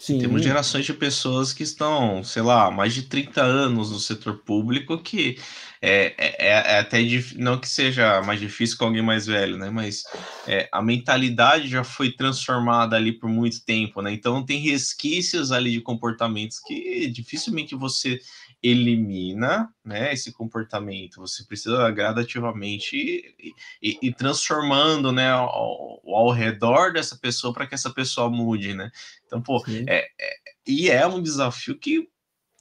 [0.00, 0.18] Sim.
[0.18, 4.96] Temos gerações de pessoas que estão, sei lá, mais de 30 anos no setor público
[4.96, 5.38] que
[5.82, 7.00] é, é, é até
[7.36, 9.68] não que seja mais difícil com alguém mais velho, né?
[9.68, 10.04] Mas
[10.46, 14.10] é, a mentalidade já foi transformada ali por muito tempo, né?
[14.10, 18.18] Então tem resquícios ali de comportamentos que dificilmente você
[18.62, 23.34] elimina né, esse comportamento, você precisa gradativamente
[23.80, 28.90] ir transformando né, ao, ao, redor dessa pessoa para que essa pessoa mude, né?
[29.26, 30.34] Então, pô, é, é,
[30.66, 32.08] e é um desafio que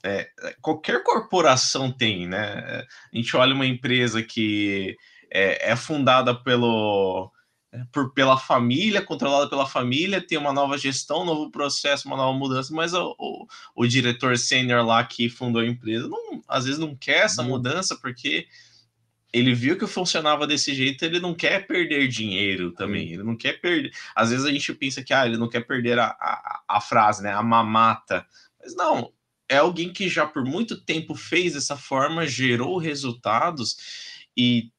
[0.04, 0.30] é,
[0.62, 2.86] qualquer corporação tem, né?
[3.14, 4.96] A gente olha uma empresa que
[5.32, 7.32] é, é fundada pelo
[7.92, 12.38] por, pela família, controlada pela família, tem uma nova gestão, um novo processo, uma nova
[12.38, 16.80] mudança, mas o, o, o diretor sênior lá que fundou a empresa, não, às vezes
[16.80, 17.50] não quer essa uhum.
[17.50, 18.48] mudança porque
[19.32, 23.62] ele viu que funcionava desse jeito, ele não quer perder dinheiro também, ele não quer
[23.62, 23.92] perder.
[24.16, 27.22] Às vezes a gente pensa que ah, ele não quer perder a, a, a frase,
[27.22, 27.32] né?
[27.32, 28.26] A mamata.
[28.60, 29.14] Mas não,
[29.48, 33.78] é alguém que já por muito tempo fez dessa forma, gerou resultados
[34.36, 34.72] e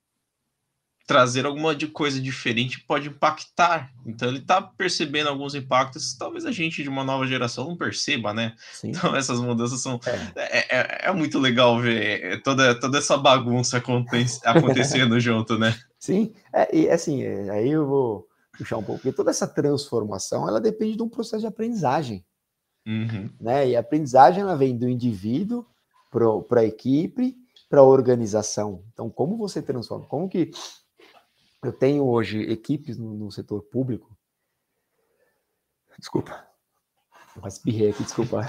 [1.10, 3.90] trazer alguma coisa diferente pode impactar.
[4.06, 8.32] Então ele está percebendo alguns impactos, talvez a gente de uma nova geração não perceba,
[8.32, 8.54] né?
[8.72, 8.92] Sim.
[9.00, 10.32] Então essas mudanças são é.
[10.36, 13.78] É, é, é muito legal ver toda, toda essa bagunça
[14.44, 15.76] acontecendo junto, né?
[15.98, 20.48] Sim, é, e assim, é, aí eu vou puxar um pouco, porque toda essa transformação
[20.48, 22.24] ela depende de um processo de aprendizagem.
[22.86, 23.30] Uhum.
[23.40, 23.70] Né?
[23.70, 25.66] E a aprendizagem ela vem do indivíduo
[26.48, 27.36] para a equipe,
[27.68, 28.84] para a organização.
[28.92, 30.06] Então, como você transforma?
[30.06, 30.50] Como que
[31.62, 34.16] eu tenho hoje equipes no, no setor público.
[35.98, 36.46] Desculpa.
[37.40, 38.42] Mas espirrei aqui, desculpa.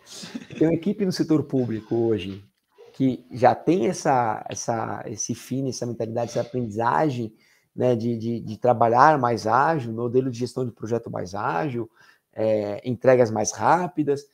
[0.58, 2.44] Tem uma equipe no setor público hoje
[2.92, 7.34] que já tem essa, essa, esse fim, essa mentalidade, essa aprendizagem
[7.74, 11.90] né, de, de, de, trabalhar mais ágil, modelo de gestão de projeto mais ágil,
[12.32, 14.24] é, entregas mais rápidas,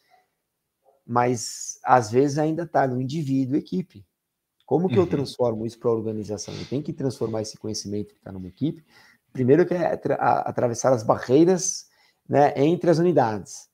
[1.06, 4.04] mas às vezes ainda está no indivíduo equipe.
[4.70, 5.00] Como que uhum.
[5.00, 6.54] eu transformo isso para a organização?
[6.54, 8.84] Eu tenho que transformar esse conhecimento que está numa equipe.
[9.32, 11.86] Primeiro que é atravessar as barreiras
[12.28, 13.68] né, entre as unidades,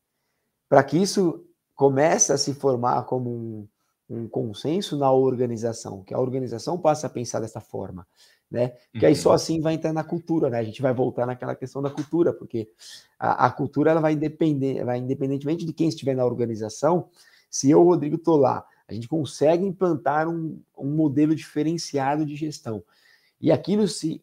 [0.66, 1.44] para que isso
[1.74, 3.68] comece a se formar como um,
[4.08, 8.06] um, consenso na organização, que a organização passe a pensar dessa forma,
[8.50, 8.72] né?
[8.98, 9.34] Que aí só uhum.
[9.34, 10.60] assim vai entrar na cultura, né?
[10.60, 12.70] A gente vai voltar naquela questão da cultura, porque
[13.18, 17.10] a, a cultura ela vai depender, vai independentemente de quem estiver na organização.
[17.50, 22.82] Se eu, Rodrigo, estou lá a gente consegue implantar um, um modelo diferenciado de gestão.
[23.40, 24.22] E aquilo se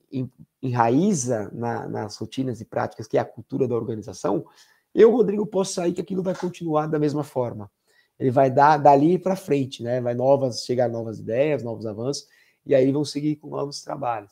[0.61, 4.45] enraiza na, nas rotinas e práticas, que é a cultura da organização,
[4.93, 7.69] eu, Rodrigo, posso sair que aquilo vai continuar da mesma forma.
[8.19, 9.99] Ele vai dar dali para frente, né?
[9.99, 12.27] Vai novas, chegar novas ideias, novos avanços,
[12.65, 14.31] e aí vão seguir com novos trabalhos.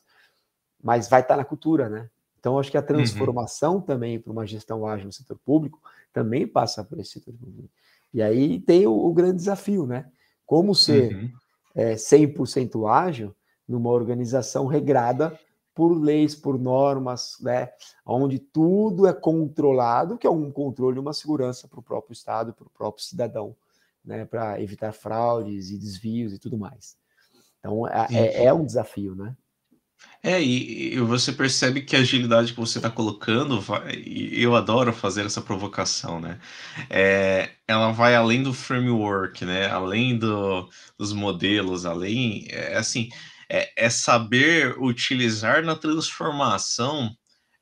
[0.81, 2.09] Mas vai estar tá na cultura, né?
[2.39, 2.85] Então, acho que a uhum.
[2.87, 3.81] transformação uhum.
[3.81, 5.81] também para uma gestão ágil no setor público
[6.13, 7.69] também passa por esse setor público.
[8.13, 10.05] E aí tem o, o grande desafio, né?
[10.51, 11.31] Como ser uhum.
[11.73, 13.33] é, 100% ágil
[13.65, 15.39] numa organização regrada
[15.73, 17.69] por leis, por normas, né,
[18.05, 22.53] onde tudo é controlado, que é um controle e uma segurança para o próprio Estado,
[22.53, 23.55] para o próprio cidadão,
[24.03, 26.97] né, para evitar fraudes e desvios e tudo mais.
[27.59, 29.33] Então, é, é, é um desafio, né?
[30.23, 34.93] É, e, você percebe que a agilidade que você está colocando, vai, e eu adoro
[34.93, 36.39] fazer essa provocação, né?
[36.89, 39.67] É, ela vai além do framework, né?
[39.67, 43.09] Além do, dos modelos, além, é, assim,
[43.49, 47.09] é, é saber utilizar na transformação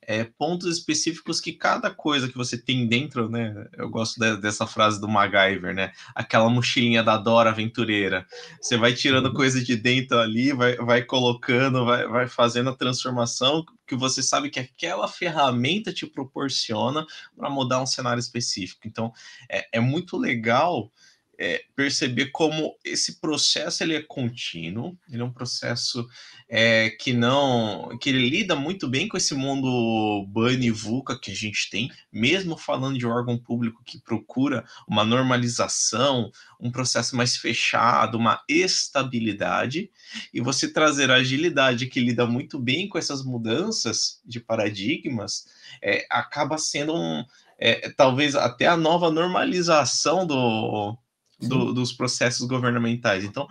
[0.09, 3.67] é, pontos específicos que cada coisa que você tem dentro, né?
[3.77, 5.91] Eu gosto de, dessa frase do MacGyver, né?
[6.15, 8.25] Aquela mochilinha da Dora aventureira.
[8.59, 13.63] Você vai tirando coisa de dentro ali, vai, vai colocando, vai, vai fazendo a transformação
[13.85, 17.05] que você sabe que aquela ferramenta te proporciona
[17.37, 18.87] para mudar um cenário específico.
[18.87, 19.13] Então,
[19.47, 20.91] é, é muito legal
[21.39, 26.05] é, perceber como esse processo ele é contínuo, ele é um processo
[26.49, 31.35] é, que não que ele lida muito bem com esse mundo bunny VUCA que a
[31.35, 36.29] gente tem, mesmo falando de órgão público que procura uma normalização,
[36.59, 39.89] um processo mais fechado, uma estabilidade,
[40.33, 45.45] e você trazer a agilidade que lida muito bem com essas mudanças de paradigmas,
[45.81, 47.23] é, acaba sendo um,
[47.57, 50.97] é, talvez até a nova normalização do
[51.39, 53.23] do, dos processos governamentais.
[53.23, 53.47] Então,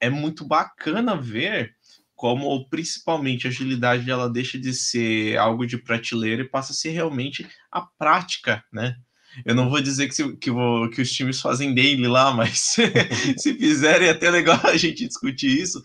[0.00, 1.76] é muito bacana ver
[2.14, 6.90] como, principalmente, a agilidade ela deixa de ser algo de prateleira e passa a ser
[6.90, 8.96] realmente a prática, né?
[9.44, 12.74] Eu não vou dizer que, se, que, vou, que os times fazem daily lá, mas
[13.38, 15.80] se fizerem é até legal a gente discutir isso.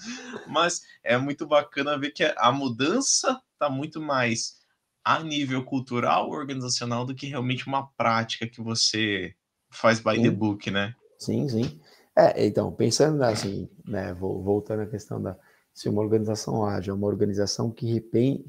[0.48, 4.56] Mas é muito bacana ver que a mudança está muito mais
[5.04, 9.36] a nível cultural, organizacional, do que realmente uma prática que você
[9.70, 10.96] faz by the book, né?
[11.26, 11.80] Sim, sim.
[12.16, 15.38] É, então, pensando assim, né, voltando à questão da
[15.74, 18.00] se uma organização ágil é uma organização que,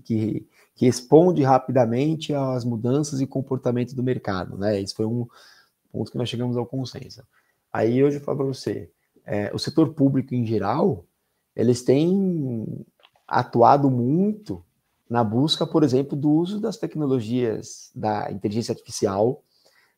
[0.04, 4.78] que, que responde rapidamente às mudanças e comportamento do mercado, né?
[4.78, 5.26] Isso foi um
[5.90, 7.22] ponto que nós chegamos ao consenso.
[7.72, 8.90] Aí hoje eu falo para você,
[9.24, 11.06] é, o setor público em geral,
[11.56, 12.84] eles têm
[13.26, 14.62] atuado muito
[15.08, 19.42] na busca, por exemplo, do uso das tecnologias da inteligência artificial,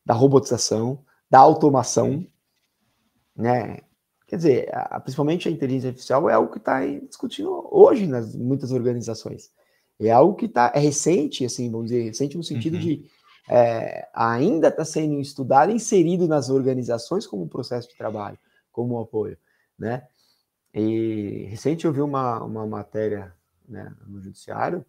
[0.05, 0.99] da robotização,
[1.29, 2.25] da automação,
[3.37, 3.79] né?
[4.25, 8.71] Quer dizer, a, principalmente a inteligência artificial é algo que está discutindo hoje nas muitas
[8.71, 9.51] organizações.
[9.99, 12.81] É algo que tá, é recente, assim, vamos dizer, recente no sentido uhum.
[12.81, 13.09] de
[13.49, 18.37] é, ainda está sendo estudado, inserido nas organizações como processo de trabalho,
[18.71, 19.37] como apoio,
[19.79, 20.05] né?
[20.73, 23.33] E recente eu vi uma, uma matéria
[23.67, 24.85] né, no judiciário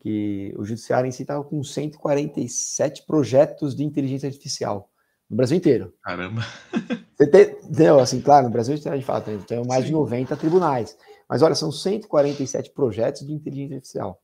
[0.00, 4.90] que o judiciário em si estava com 147 projetos de inteligência artificial
[5.28, 5.92] no Brasil inteiro.
[6.02, 6.42] Caramba!
[7.16, 7.98] Você tem, entendeu?
[7.98, 9.86] Assim, claro, no Brasil a gente fala, tem, mais Sim.
[9.86, 10.96] de 90 tribunais.
[11.28, 14.22] Mas olha, são 147 projetos de inteligência artificial.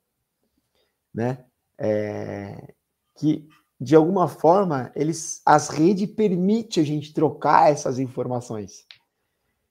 [1.12, 1.44] Né?
[1.76, 2.72] É,
[3.16, 3.48] que,
[3.80, 8.86] de alguma forma, eles, as redes permitem a gente trocar essas informações.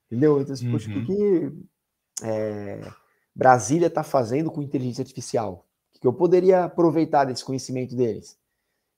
[0.07, 0.41] Entendeu?
[0.41, 0.71] Então, assim, uhum.
[0.73, 1.51] poxa, o que, que
[2.23, 2.91] é,
[3.33, 5.65] Brasília está fazendo com inteligência artificial?
[5.95, 8.37] O que eu poderia aproveitar desse conhecimento deles?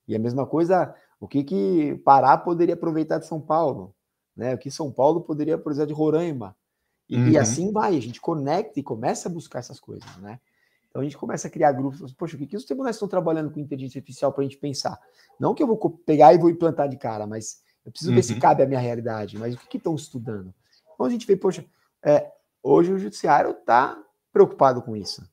[0.07, 0.93] E a mesma coisa,
[1.25, 3.95] o que, que Pará poderia aproveitar de São Paulo?
[4.35, 4.53] né?
[4.53, 6.55] O que São Paulo poderia precisar de Roraima.
[7.07, 7.29] E, uhum.
[7.29, 10.39] e, assim vai, a gente conecta e começa a buscar essas coisas, né?
[10.89, 12.13] Então a gente começa a criar grupos.
[12.13, 14.99] Poxa, o que, que os tribunais estão trabalhando com inteligência artificial para a gente pensar?
[15.39, 18.15] Não que eu vou pegar e vou implantar de cara, mas eu preciso uhum.
[18.15, 18.39] ver se uhum.
[18.39, 19.37] cabe à minha realidade.
[19.37, 20.53] Mas o que estão estudando?
[20.93, 21.65] Então a gente vê, poxa,
[22.03, 22.31] é,
[22.63, 24.01] hoje o judiciário está
[24.31, 25.27] preocupado com isso,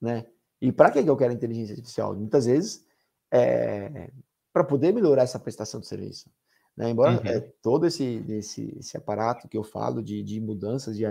[0.00, 0.26] né?
[0.60, 2.14] E para que eu quero inteligência artificial?
[2.14, 2.84] Muitas vezes
[3.30, 4.10] é,
[4.52, 6.30] para poder melhorar essa prestação de serviço.
[6.76, 6.90] Né?
[6.90, 7.26] Embora uhum.
[7.26, 11.04] é, todo esse, esse, esse aparato que eu falo de, de mudanças, de,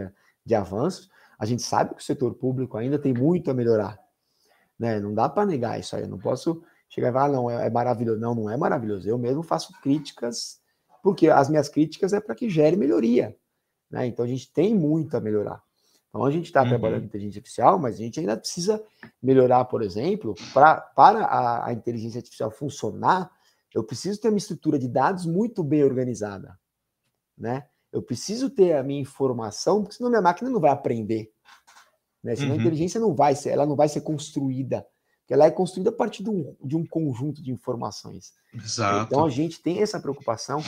[0.45, 3.99] de avanços, a gente sabe que o setor público ainda tem muito a melhorar.
[4.77, 4.99] Né?
[4.99, 6.03] Não dá para negar isso aí.
[6.03, 8.19] Eu não posso chegar e falar, ah, não, é, é, maravilhoso.
[8.19, 9.07] Não, não é maravilhoso.
[9.07, 10.59] Eu mesmo faço críticas,
[11.03, 13.35] porque as minhas críticas é para que gere melhoria.
[13.89, 14.07] Né?
[14.07, 15.61] Então a gente tem muito a melhorar.
[16.10, 16.70] Então a gente está uhum.
[16.70, 18.84] trabalhando em inteligência artificial, mas a gente ainda precisa
[19.22, 23.32] melhorar, por exemplo, pra, para a, a inteligência artificial funcionar,
[23.74, 26.60] eu preciso ter uma estrutura de dados muito bem organizada,
[27.38, 27.68] né?
[27.91, 31.32] Eu preciso ter a minha informação, porque senão minha máquina não vai aprender.
[32.24, 32.36] Né?
[32.36, 32.57] Senão uhum.
[32.57, 34.86] a inteligência não vai ser, ela não vai ser construída.
[35.22, 38.34] Porque ela é construída a partir de um, de um conjunto de informações.
[38.53, 39.05] Exato.
[39.05, 40.62] Então a gente tem essa preocupação.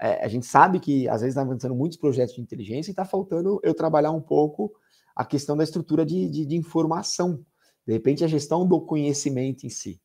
[0.00, 3.04] É, a gente sabe que às vezes está avançando muitos projetos de inteligência e está
[3.04, 4.72] faltando eu trabalhar um pouco
[5.14, 7.44] a questão da estrutura de, de, de informação.
[7.86, 10.00] De repente, a gestão do conhecimento em si.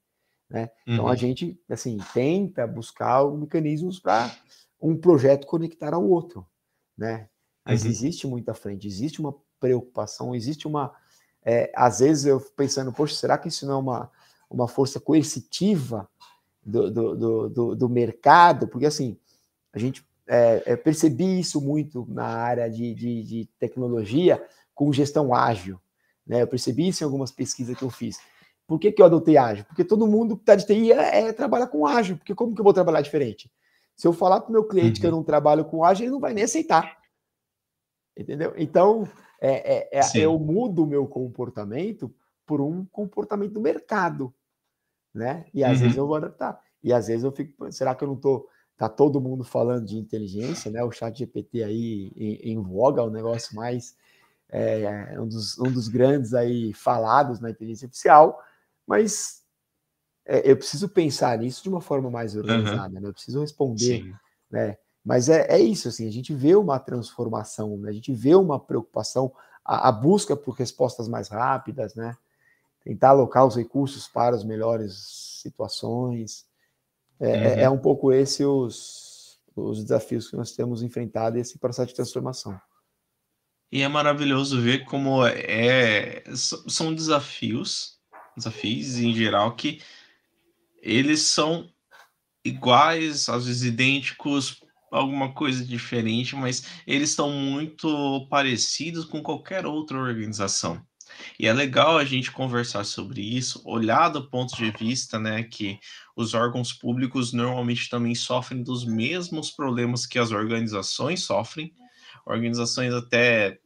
[0.49, 0.69] Né?
[0.87, 0.93] Uhum.
[0.93, 1.17] Então a uhum.
[1.17, 4.35] gente assim tenta buscar mecanismos para
[4.81, 6.45] um projeto conectar ao outro,
[6.97, 7.29] né?
[7.65, 7.89] Mas uhum.
[7.89, 10.93] existe muita frente, existe uma preocupação, existe uma
[11.45, 14.11] é, às vezes eu pensando, poxa, será que isso não é uma,
[14.49, 16.07] uma força coercitiva
[16.63, 18.67] do, do, do, do mercado?
[18.67, 19.17] Porque assim,
[19.73, 24.43] a gente é, é, percebi isso muito na área de, de, de, tecnologia
[24.73, 25.79] com gestão ágil.
[26.25, 26.41] Né?
[26.41, 28.19] Eu percebi isso em algumas pesquisas que eu fiz.
[28.65, 29.65] Por que, que eu adotei ágil?
[29.65, 32.61] Porque todo mundo que está de TI é, é trabalhar com ágil, porque como que
[32.61, 33.51] eu vou trabalhar diferente?
[33.95, 35.01] Se eu falar para o meu cliente uhum.
[35.01, 35.17] que eu uhum.
[35.17, 36.97] não trabalho com ágil, ele não vai nem aceitar.
[38.17, 38.53] Entendeu?
[38.57, 39.07] Então,
[39.41, 42.13] é, é, é eu mudo o meu comportamento
[42.45, 44.33] por um comportamento do mercado,
[45.13, 45.45] né?
[45.53, 45.83] E às uhum.
[45.83, 46.61] vezes eu vou adaptar.
[46.81, 48.47] E às vezes eu fico, será que eu não estou
[48.77, 50.83] tá todo mundo falando de inteligência, né?
[50.83, 53.95] O chat GPT aí em, em voga, é o negócio mais
[54.49, 58.39] é, um, dos, um dos grandes aí falados na inteligência artificial,
[58.85, 59.43] mas
[60.25, 63.01] é, eu preciso pensar nisso de uma forma mais organizada, uhum.
[63.01, 63.09] né?
[63.09, 64.13] Eu preciso responder, Sim.
[64.49, 64.77] né?
[65.03, 67.89] Mas é, é isso, assim, a gente vê uma transformação, né?
[67.89, 69.33] a gente vê uma preocupação,
[69.65, 72.15] a, a busca por respostas mais rápidas, né?
[72.85, 76.45] Tentar alocar os recursos para as melhores situações.
[77.23, 77.59] É, é uhum.
[77.59, 82.59] é um pouco esse os, os desafios que nós temos enfrentado esse processo de transformação.
[83.71, 87.93] E é maravilhoso ver como é, são desafios
[88.35, 89.81] desafios em geral que
[90.81, 91.69] eles são
[92.43, 94.59] iguais, às vezes idênticos,
[94.91, 100.85] alguma coisa diferente, mas eles estão muito parecidos com qualquer outra organização.
[101.39, 105.79] E é legal a gente conversar sobre isso, olhar do ponto de vista, né, que
[106.15, 111.73] os órgãos públicos normalmente também sofrem dos mesmos problemas que as organizações sofrem,
[112.25, 113.59] organizações até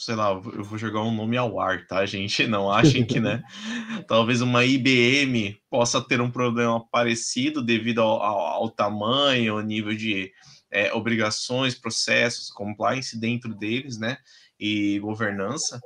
[0.00, 2.46] sei lá, eu vou jogar um nome ao ar, tá, gente?
[2.46, 3.42] Não achem que, né?
[4.08, 9.94] talvez uma IBM possa ter um problema parecido devido ao, ao, ao tamanho, ao nível
[9.94, 10.32] de
[10.70, 14.16] é, obrigações, processos, compliance dentro deles, né?
[14.58, 15.78] E governança.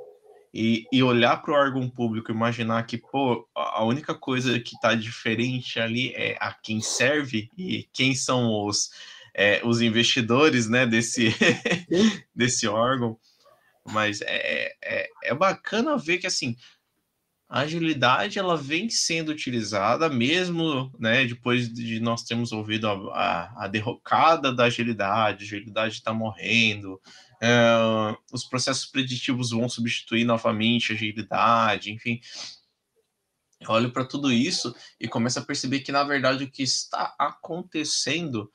[0.57, 4.95] E, e olhar para o órgão público, imaginar que, pô, a única coisa que está
[4.95, 8.89] diferente ali é a quem serve e quem são os,
[9.33, 11.35] é, os investidores, né, desse,
[12.33, 13.19] desse órgão.
[13.83, 16.55] Mas é, é, é bacana ver que, assim,
[17.47, 23.65] a agilidade ela vem sendo utilizada mesmo, né, depois de nós termos ouvido a, a,
[23.65, 26.99] a derrocada da agilidade, a agilidade está morrendo,
[27.41, 32.19] é, os processos preditivos vão substituir novamente a agilidade, enfim.
[33.61, 37.15] Eu olho para tudo isso e começo a perceber que, na verdade, o que está
[37.17, 38.51] acontecendo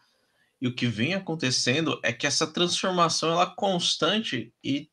[0.61, 4.91] e o que vem acontecendo é que essa transformação ela é constante e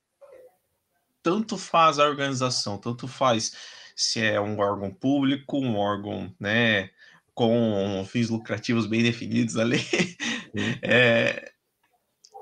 [1.22, 3.52] tanto faz a organização, tanto faz
[3.98, 6.92] se é um órgão público, um órgão, né,
[7.34, 9.80] com fins lucrativos bem definidos ali,
[10.84, 11.52] é,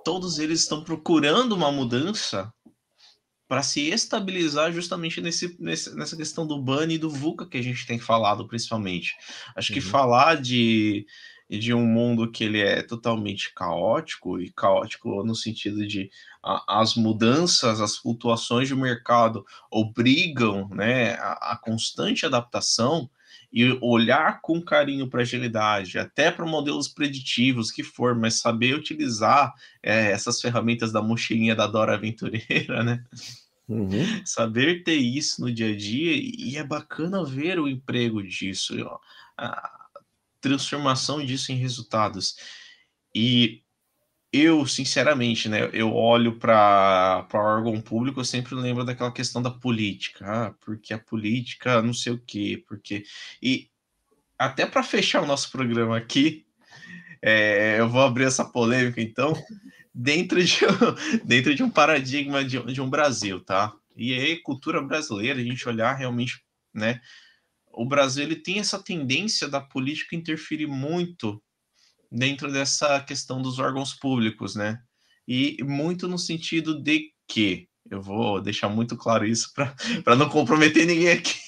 [0.04, 2.54] todos eles estão procurando uma mudança
[3.48, 7.86] para se estabilizar justamente nesse, nessa questão do BAN e do VUCA que a gente
[7.86, 9.14] tem falado principalmente.
[9.56, 9.76] Acho uhum.
[9.76, 11.06] que falar de
[11.50, 16.10] e de um mundo que ele é totalmente caótico e caótico no sentido de
[16.44, 23.10] a, as mudanças, as flutuações de mercado obrigam né, a, a constante adaptação
[23.54, 28.76] e olhar com carinho para a agilidade, até para modelos preditivos que for, mas saber
[28.76, 33.04] utilizar é, essas ferramentas da mochilinha da Dora Aventureira, né?
[33.68, 33.90] Uhum.
[34.26, 38.76] Saber ter isso no dia a dia e é bacana ver o emprego disso.
[38.86, 39.00] Ó
[40.50, 42.36] transformação disso em resultados.
[43.14, 43.64] E
[44.32, 50.26] eu, sinceramente, né, eu olho para órgão público, eu sempre lembro daquela questão da política,
[50.28, 53.04] ah, porque a política não sei o quê, porque.
[53.42, 53.70] E
[54.38, 56.46] até para fechar o nosso programa aqui,
[57.22, 59.34] é, eu vou abrir essa polêmica, então,
[59.94, 60.60] dentro de,
[61.24, 63.74] dentro de um paradigma de, de um Brasil, tá?
[63.96, 66.44] E aí, cultura brasileira, a gente olhar realmente,
[66.74, 67.00] né,
[67.76, 71.42] o Brasil ele tem essa tendência da política interferir muito
[72.12, 74.80] dentro dessa questão dos órgãos públicos, né?
[75.28, 80.86] E muito no sentido de que, eu vou deixar muito claro isso para não comprometer
[80.86, 81.45] ninguém aqui.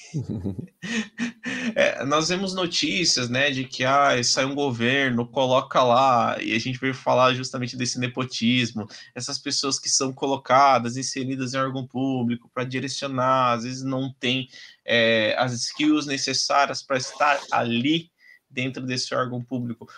[1.74, 6.58] É, nós vemos notícias, né, de que ah, sai um governo, coloca lá, e a
[6.58, 12.50] gente veio falar justamente desse nepotismo, essas pessoas que são colocadas, inseridas em órgão público
[12.52, 14.48] para direcionar, às vezes não tem
[14.84, 18.10] é, as skills necessárias para estar ali
[18.50, 19.88] dentro desse órgão público.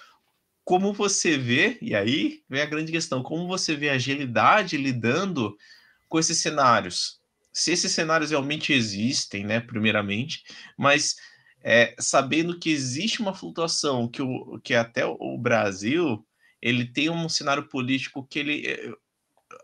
[0.65, 5.57] Como você vê, e aí vem a grande questão, como você vê a agilidade lidando
[6.09, 7.20] com esses cenários?
[7.53, 10.43] Se esses cenários realmente existem, né, primeiramente,
[10.79, 11.17] mas
[11.63, 16.25] é, sabendo que existe uma flutuação, que, o, que até o Brasil
[16.61, 18.93] ele tem um cenário político que ele é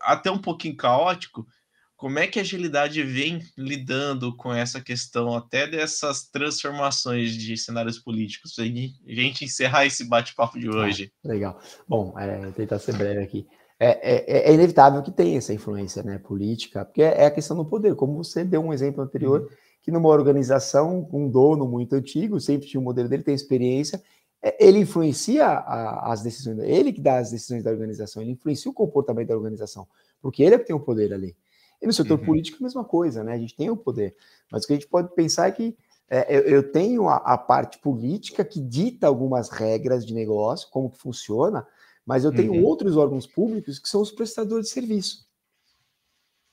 [0.01, 1.47] até um pouquinho caótico.
[1.95, 7.97] Como é que a agilidade vem lidando com essa questão até dessas transformações de cenários
[7.97, 8.53] políticos?
[8.53, 11.11] Para a gente encerrar esse bate-papo de hoje.
[11.25, 11.59] Ah, legal.
[11.87, 13.47] Bom, é, tentar ser breve aqui.
[13.79, 17.55] É, é, é, inevitável que tenha essa influência né, política, porque é, é a questão
[17.55, 19.47] do poder, como você deu um exemplo anterior, uhum.
[19.83, 24.01] que numa organização, um dono muito antigo, sempre tinha o um modelo dele, tem experiência,
[24.41, 28.71] é, ele influencia a, as decisões, ele que dá as decisões da organização, ele influencia
[28.71, 29.87] o comportamento da organização,
[30.21, 31.35] porque ele é que tem o poder ali.
[31.79, 32.25] E no setor uhum.
[32.25, 33.33] político, a mesma coisa, né?
[33.33, 34.15] A gente tem o poder,
[34.51, 35.77] mas o que a gente pode pensar é que
[36.09, 40.89] é, eu, eu, tenho a, a, parte política que dita algumas regras de negócio, como
[40.89, 41.67] que funciona,
[42.07, 42.63] mas eu tenho uhum.
[42.63, 45.27] outros órgãos públicos que são os prestadores de serviço,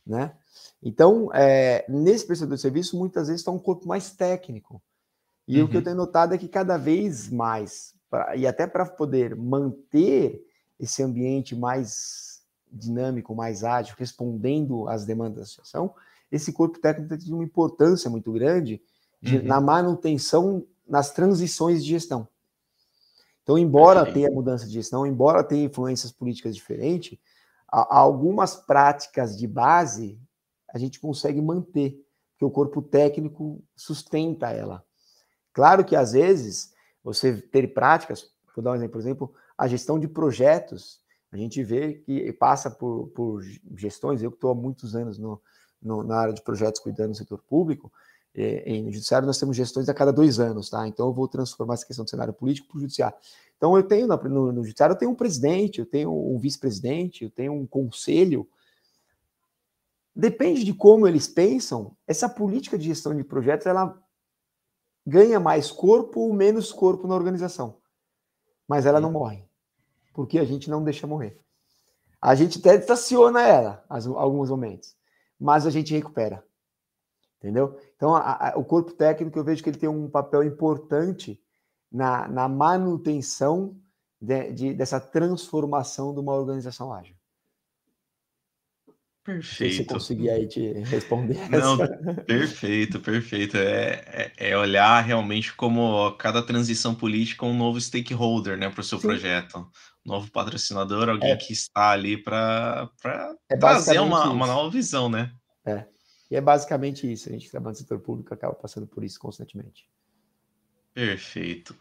[0.04, 0.36] né?
[0.82, 4.82] Então, é, nesse prestador de serviço, muitas vezes está um corpo mais técnico.
[5.46, 5.64] E uhum.
[5.64, 5.84] o que eu uhum.
[5.84, 10.44] tenho notado é que cada vez mais, pra, e até para poder manter
[10.78, 15.94] esse ambiente mais dinâmico, mais ágil, respondendo às demandas da situação,
[16.32, 18.82] esse corpo técnico tem uma importância muito grande
[19.22, 19.44] de, uhum.
[19.44, 22.26] na manutenção, nas transições de gestão.
[23.44, 27.18] Então, embora tenha mudança de gestão, embora tenha influências políticas diferentes,
[27.68, 30.18] algumas práticas de base
[30.72, 32.02] a gente consegue manter,
[32.36, 34.84] que o corpo técnico sustenta ela.
[35.52, 36.72] Claro que às vezes
[37.02, 41.62] você ter práticas, vou dar um exemplo, por exemplo, a gestão de projetos, a gente
[41.62, 43.42] vê que passa por, por
[43.76, 45.40] gestões, eu que estou há muitos anos no,
[45.80, 47.92] no, na área de projetos cuidando do setor público,
[48.36, 50.86] é, no judiciário nós temos gestões a cada dois anos, tá?
[50.88, 53.16] Então eu vou transformar essa questão do cenário político para o judiciário.
[53.56, 57.24] Então eu tenho no, no, no judiciário eu tenho um presidente, eu tenho um vice-presidente,
[57.24, 58.48] eu tenho um conselho.
[60.14, 63.96] Depende de como eles pensam, essa política de gestão de projetos ela
[65.06, 67.76] ganha mais corpo ou menos corpo na organização.
[68.66, 69.44] Mas ela não morre.
[70.12, 71.38] Porque a gente não deixa morrer.
[72.20, 74.96] A gente até estaciona ela em alguns momentos,
[75.38, 76.42] mas a gente recupera.
[77.36, 77.78] Entendeu?
[77.96, 81.40] Então, a, a, o corpo técnico, eu vejo que ele tem um papel importante
[81.90, 83.76] na, na manutenção
[84.20, 87.14] de, de, dessa transformação de uma organização ágil.
[89.24, 89.76] Perfeito.
[89.76, 91.48] Se conseguir aí te responder.
[91.48, 91.78] Não,
[92.26, 93.56] perfeito, perfeito.
[93.56, 98.84] É, é, é, olhar realmente como cada transição política um novo stakeholder né, para o
[98.84, 99.06] seu Sim.
[99.06, 99.66] projeto.
[100.04, 101.36] Um novo patrocinador, alguém é.
[101.36, 102.90] que está ali para
[103.50, 105.32] é trazer uma, uma nova visão, né?
[105.64, 105.86] É.
[106.30, 107.28] E é basicamente isso.
[107.28, 109.88] A gente que trabalha no setor público acaba passando por isso constantemente.
[110.92, 111.76] Perfeito.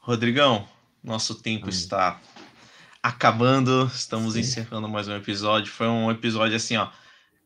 [0.00, 0.68] Rodrigão,
[1.02, 1.70] nosso tempo hum.
[1.70, 2.20] está
[3.02, 4.40] acabando, estamos Sim.
[4.40, 5.72] encerrando mais um episódio.
[5.72, 6.90] Foi um episódio assim, ó.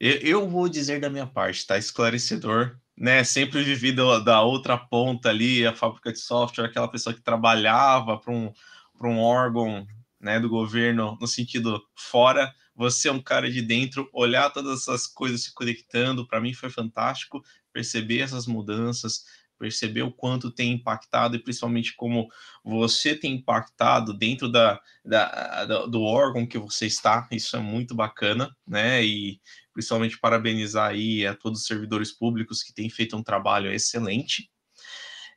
[0.01, 1.79] Eu, eu, vou dizer da minha parte, tá?
[1.79, 3.23] Esclarecedor, né?
[3.23, 8.19] Sempre vivi da, da outra ponta ali, a fábrica de software, aquela pessoa que trabalhava
[8.19, 8.53] para um,
[9.01, 9.87] um órgão
[10.21, 12.53] né, do governo no sentido fora.
[12.75, 16.71] Você é um cara de dentro, olhar todas essas coisas se conectando, para mim foi
[16.71, 17.43] fantástico
[17.73, 19.25] perceber essas mudanças,
[19.59, 22.29] perceber o quanto tem impactado e principalmente como
[22.65, 27.29] você tem impactado dentro da, da, da, do órgão que você está.
[27.31, 29.05] Isso é muito bacana, né?
[29.05, 29.41] E
[29.73, 34.51] principalmente parabenizar aí a todos os servidores públicos que têm feito um trabalho excelente.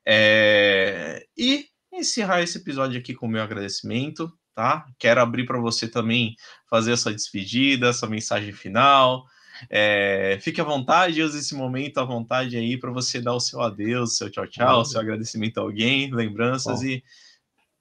[0.03, 1.23] É...
[1.37, 4.87] E encerrar esse episódio aqui com o meu agradecimento, tá?
[4.97, 6.35] Quero abrir para você também
[6.69, 9.25] fazer a sua despedida, sua mensagem final,
[9.69, 13.61] é, fique à vontade, use esse momento à vontade aí para você dar o seu
[13.61, 16.85] adeus, seu tchau, tchau, o seu agradecimento a alguém, lembranças Bom.
[16.85, 17.03] e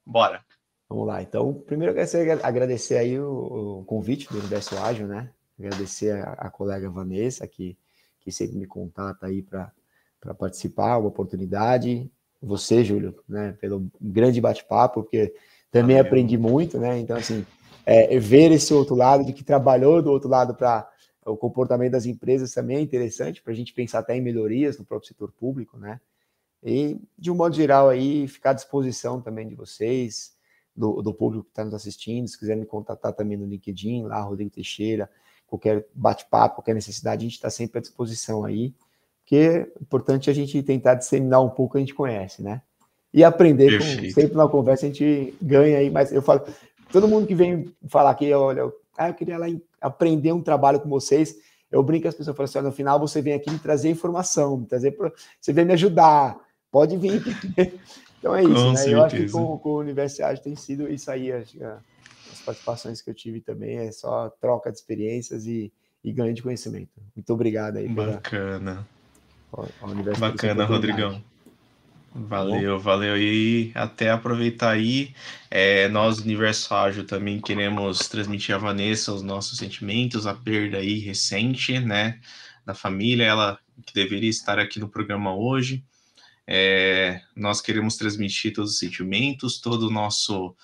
[0.05, 0.43] bora.
[0.87, 1.21] Vamos lá.
[1.21, 5.31] Então, primeiro eu quero agradecer aí o, o convite do Universo Ágil, né?
[5.59, 7.77] Agradecer a, a, colega Vanessa, que,
[8.19, 9.71] que sempre me contata aí para
[10.37, 12.09] participar, uma oportunidade.
[12.41, 15.33] Você, Júlio, né, pelo grande bate-papo, porque
[15.75, 16.97] também aprendi muito, né?
[16.97, 17.45] Então, assim,
[17.85, 20.89] é, ver esse outro lado, de que trabalhou do outro lado para
[21.25, 24.85] o comportamento das empresas também é interessante para a gente pensar até em melhorias no
[24.85, 25.99] próprio setor público, né?
[26.63, 30.37] E, de um modo geral, aí, ficar à disposição também de vocês,
[30.73, 34.21] do, do público que está nos assistindo, se quiser me contatar também no LinkedIn, lá,
[34.21, 35.09] Rodrigo Teixeira,
[35.45, 38.73] qualquer bate-papo, qualquer necessidade, a gente está sempre à disposição aí,
[39.19, 42.61] porque é importante a gente tentar disseminar um pouco o que a gente conhece, né?
[43.15, 46.41] E aprender, com, sempre na conversa a gente ganha aí, mas eu falo,
[46.91, 49.45] todo mundo que vem falar aqui, olha, ah, eu queria lá
[49.79, 51.33] aprender um trabalho com vocês.
[51.71, 54.65] Eu brinco as pessoas, falo assim, no final você vem aqui me trazer informação, me
[54.65, 55.13] trazer pra...
[55.39, 56.37] você vem me ajudar,
[56.69, 57.23] pode vir.
[58.19, 58.75] então é isso, com né?
[58.75, 58.91] Certeza.
[58.91, 63.01] Eu acho que com, com o Universidade tem sido isso aí, acho que as participações
[63.01, 65.71] que eu tive também é só troca de experiências e,
[66.03, 66.91] e ganho de conhecimento.
[67.15, 67.87] Muito obrigado aí.
[67.87, 68.85] Bacana.
[69.49, 71.23] Pela, Bacana, Rodrigão.
[72.17, 73.17] Valeu, valeu.
[73.21, 75.13] E até aproveitar aí,
[75.51, 80.97] é, nós, Universo Ágil, também queremos transmitir a Vanessa os nossos sentimentos, a perda aí
[80.99, 82.21] recente, né,
[82.65, 85.83] da família, ela que deveria estar aqui no programa hoje.
[86.47, 90.55] É, nós queremos transmitir todos os sentimentos, todo o nosso,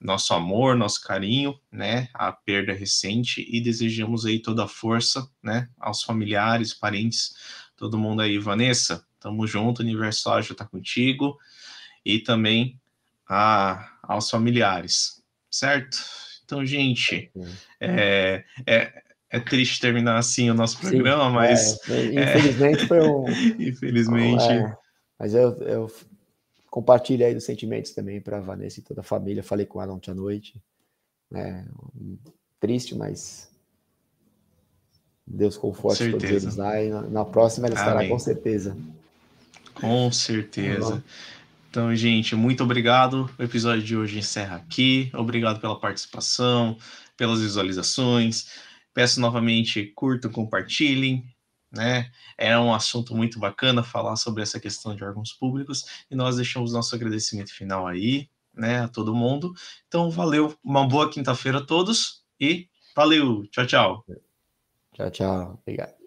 [0.00, 5.68] nosso amor, nosso carinho, né, a perda recente e desejamos aí toda a força, né,
[5.78, 7.36] aos familiares, parentes,
[7.76, 8.36] todo mundo aí.
[8.36, 11.36] Vanessa, Tamo junto, Universo Ágil tá contigo.
[12.04, 12.80] E também
[13.28, 15.98] a, aos familiares, certo?
[16.44, 17.30] Então, gente,
[17.78, 21.90] é, é, é triste terminar assim o nosso programa, Sim, mas.
[21.90, 23.24] É, infelizmente foi um.
[23.60, 24.44] infelizmente.
[24.44, 24.76] É,
[25.18, 25.92] mas eu, eu
[26.70, 29.42] compartilho aí dos sentimentos também para a Vanessa e toda a família.
[29.42, 30.62] Falei com ela ontem à noite.
[31.34, 31.64] É,
[32.58, 33.50] triste, mas
[35.26, 36.82] Deus conforte todos eles lá.
[36.82, 38.74] E na, na próxima ela estará com certeza.
[39.80, 41.02] Com certeza.
[41.70, 43.30] Então, gente, muito obrigado.
[43.38, 45.10] O episódio de hoje encerra aqui.
[45.14, 46.76] Obrigado pela participação,
[47.16, 48.48] pelas visualizações.
[48.92, 51.24] Peço novamente, curtam, compartilhem.
[51.70, 52.10] Né?
[52.36, 56.72] É um assunto muito bacana falar sobre essa questão de órgãos públicos e nós deixamos
[56.72, 59.52] nosso agradecimento final aí, né, a todo mundo.
[59.86, 62.66] Então, valeu, uma boa quinta-feira a todos e
[62.96, 64.04] valeu, tchau, tchau.
[64.94, 65.97] Tchau, tchau, obrigado.